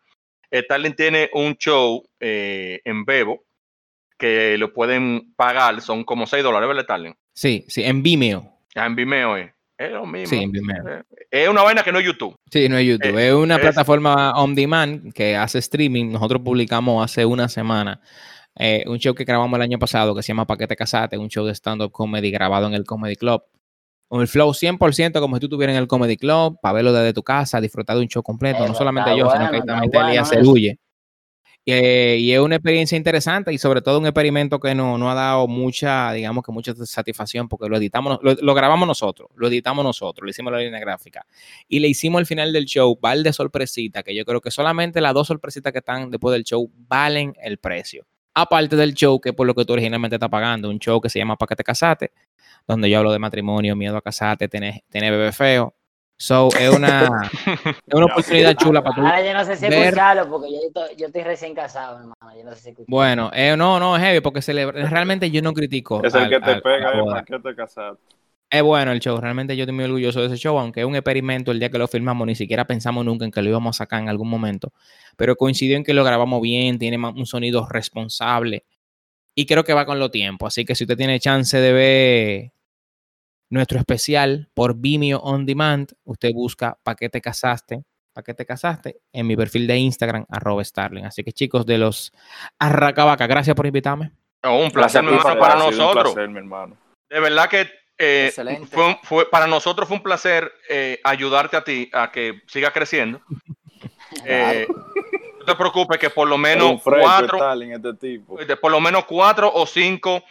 [0.51, 3.43] Stalin tiene un show eh, en Bebo
[4.19, 5.81] que lo pueden pagar.
[5.81, 7.15] Son como 6 dólares, ¿verdad, Stalin?
[7.35, 8.53] Sí, sí, en Vimeo.
[8.75, 9.51] Ya en Vimeo es.
[9.79, 10.27] Es lo mismo.
[10.29, 10.89] Sí, en Vimeo.
[10.89, 12.35] Eh, Es una vaina que no es YouTube.
[12.51, 13.19] Sí, no es YouTube.
[13.19, 16.13] Eh, es una es- plataforma on demand que hace streaming.
[16.13, 18.01] Nosotros publicamos hace una semana
[18.59, 21.45] eh, un show que grabamos el año pasado que se llama Paquete Casate, un show
[21.45, 23.43] de stand-up comedy grabado en el Comedy Club.
[24.09, 27.13] Con el flow 100% como si tú estuvieras en el Comedy Club, para verlo desde
[27.13, 28.61] tu casa, disfrutar de un show completo.
[28.61, 30.41] Eso no solamente yo, sino que también Elías eso.
[30.41, 30.79] Cerulle.
[31.69, 35.49] Y, es una experiencia interesante y sobre todo un experimento que no, no ha dado
[35.49, 40.25] mucha, digamos que mucha satisfacción porque lo editamos, lo, lo grabamos nosotros, lo editamos nosotros,
[40.25, 41.27] le hicimos la línea gráfica
[41.67, 45.01] y le hicimos al final del show par de sorpresitas que yo creo que solamente
[45.01, 48.07] las dos sorpresitas que están después del show valen el precio.
[48.33, 51.09] Aparte del show que es por lo que tú originalmente estás pagando, un show que
[51.09, 52.13] se llama Pa' que te casate,
[52.69, 55.75] donde yo hablo de matrimonio, miedo a casarte, tener, tener bebé feo.
[56.19, 57.31] So, es una,
[57.87, 59.01] es una oportunidad chula para tú.
[59.03, 62.15] Ahora yo no sé si ver- escucharlo porque yo, estoy- yo estoy recién casado, hermano.
[62.37, 62.97] Yo no sé si escucharlo.
[62.97, 66.03] Bueno, eh, no, no, es heavy porque celebra- realmente yo no critico.
[66.03, 68.03] Es el al- que te al- pega, es más que te casaste.
[68.49, 70.95] Es bueno el show, realmente yo estoy muy orgulloso de ese show, aunque es un
[70.95, 73.79] experimento el día que lo filmamos, ni siquiera pensamos nunca en que lo íbamos a
[73.79, 74.73] sacar en algún momento,
[75.17, 78.65] pero coincidió en que lo grabamos bien, tiene un sonido responsable
[79.35, 82.53] y creo que va con lo tiempo, así que si usted tiene chance de ver
[83.51, 85.91] nuestro especial por Vimeo On Demand.
[86.05, 87.83] Usted busca ¿Para qué te casaste?
[88.13, 88.97] ¿Para qué te casaste?
[89.13, 91.05] En mi perfil de Instagram, arroba Starling.
[91.05, 92.13] Así que chicos de los
[92.59, 94.11] Arracabaca, gracias por invitarme.
[94.43, 96.13] Un placer, mi hermano, para nosotros.
[96.15, 96.77] placer, mi hermano.
[97.11, 97.69] De verdad que
[97.99, 98.33] eh,
[98.71, 102.71] fue, un- fue- para nosotros fue un placer eh, ayudarte a ti a que siga
[102.73, 103.21] creciendo.
[104.25, 104.67] Eh,
[105.41, 108.39] no te preocupes que por lo menos Un cuatro, este tipo.
[108.61, 110.23] por lo menos cuatro o cinco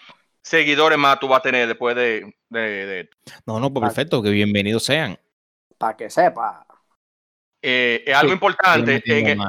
[0.46, 3.10] seguidores más tú vas a tener después de, de, de-
[3.46, 5.20] No, no, pues perfecto, que bienvenidos sean.
[5.78, 6.66] Para que sepa.
[7.62, 9.40] Eh, es algo Sí, importante en el,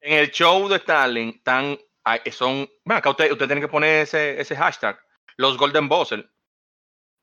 [0.00, 4.02] en el show de Starling tan ah, son bueno, acá usted, usted tiene que poner
[4.02, 4.96] ese, ese hashtag
[5.36, 6.30] los Golden Buzzer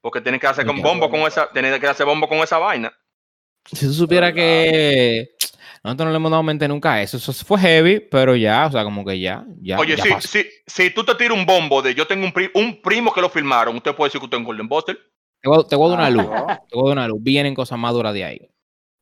[0.01, 2.93] porque tienen que hacer con bombo con esa tienen que hacer bombo con esa vaina.
[3.71, 5.34] Si tú supieras que
[5.85, 7.17] nosotros no le hemos dado mente nunca a eso.
[7.17, 9.77] Eso fue heavy, pero ya, o sea, como que ya, ya.
[9.79, 12.51] Oye, ya si, si, si tú te tiras un bombo de yo tengo un, pri-
[12.53, 14.97] un primo que lo filmaron, usted puede decir que usted es un Golden Buster.
[15.41, 16.25] Te voy, te voy a dar una Ah, luz.
[16.69, 17.19] Te voy a dar una luz.
[17.21, 18.49] Vienen cosas más duras de ahí.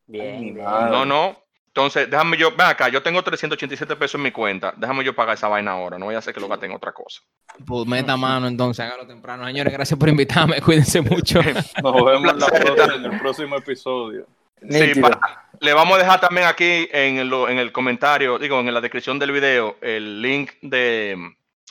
[0.08, 0.58] Bien, bien.
[0.66, 1.38] No, no.
[1.68, 4.74] Entonces, déjame yo, ven acá, yo tengo 387 pesos en mi cuenta.
[4.78, 5.98] Déjame yo pagar esa vaina ahora.
[5.98, 7.22] No voy a hacer que lo gaste en otra cosa.
[7.66, 9.46] Pues meta mano entonces, hágalo temprano.
[9.48, 10.62] Señores, gracias por invitarme.
[10.66, 11.40] Cuídense mucho.
[11.42, 13.06] Nos vemos en, la placer, próxima- Stalin.
[13.06, 14.28] en el próximo episodio.
[14.70, 15.20] Sí, para-
[15.60, 19.20] le vamos a dejar también aquí en el, en el comentario, digo, en la descripción
[19.20, 21.18] del video, el link de,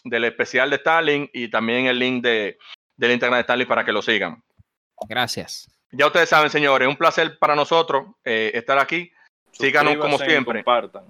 [0.04, 2.58] del especial de Stalin y también el link de,
[2.96, 4.42] del Instagram de Stalin para que lo sigan.
[5.08, 5.68] Gracias.
[5.90, 9.12] Ya ustedes saben, señores, un placer para nosotros eh, estar aquí.
[9.50, 10.64] Síganos como siempre.
[10.64, 11.04] Compartan.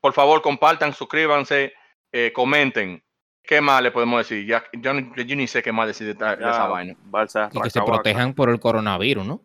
[0.00, 1.72] Por favor, compartan, suscríbanse,
[2.12, 3.02] eh, comenten.
[3.42, 4.44] ¿Qué más le podemos decir?
[4.44, 6.94] Ya, yo, ni- yo ni sé qué más decir de, esta- de esa Ya, vaina.
[7.04, 9.40] Balsa Y que se protejan por el coronavirus, ¿no?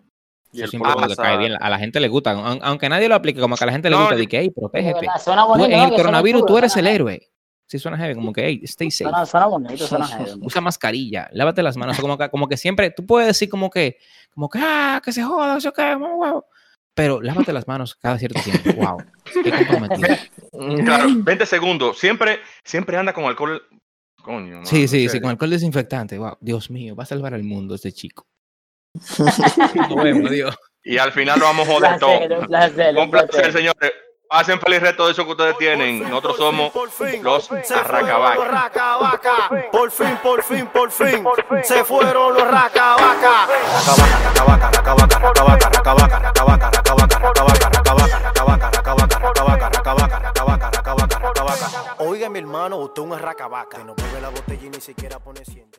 [0.53, 1.53] Eso siempre cae bien.
[1.59, 2.31] A la gente le gusta.
[2.33, 4.15] aun- Aunque nadie lo aplique, como que a la gente le gusta.
[4.15, 5.07] De que, hey, protégete.
[5.57, 7.27] Tú, en el coronavirus tú eres el héroe.
[7.67, 8.15] Sí, suena heavy.
[8.15, 9.09] Como que, hey, stay safe.
[9.09, 10.39] Suena, suena bonito, suena heavy.
[10.41, 13.97] Usa mascarilla, lávate las manos, como que, como que siempre, tú puedes decir como que,
[14.33, 15.57] como que, ah, que se joda.
[16.93, 18.73] Pero lávate las manos cada cierto tiempo.
[18.81, 20.17] Wow, estoy comprometido.
[20.83, 21.97] Claro, 20 segundos.
[21.97, 23.61] Siempre, siempre anda con alcohol.
[24.21, 24.65] Coño.
[24.65, 26.17] Sí, sí, sí, con alcohol desinfectante.
[26.17, 28.27] Wow, Dios mío, va a salvar al mundo este chico.
[28.93, 30.55] Nos vemos, Dios.
[30.83, 32.19] Y al final lo vamos a joder todo.
[32.19, 33.93] placer, un placer, Un placer, señores.
[34.27, 36.03] Pasen feliz resto de eso que ustedes tienen.
[36.03, 36.71] Nosotros somos
[37.21, 38.47] los Arracabacas.
[38.47, 39.49] Racabaca.
[39.73, 41.25] Por fin, por fin, por fin.
[41.63, 43.47] Se fueron los racabaca.
[43.85, 51.95] Racabaca, racabaca, racabaca, racabaca, racabaca, racabaca, racabaca, racabaca, racabaca, racabaca, racabaca, racabaca, racabaca, racabaca, racabaca.
[51.99, 53.77] Oiga, mi hermano, usted es un racabaca.
[53.79, 55.69] Que no bebe la botella y ni siquiera pone siente.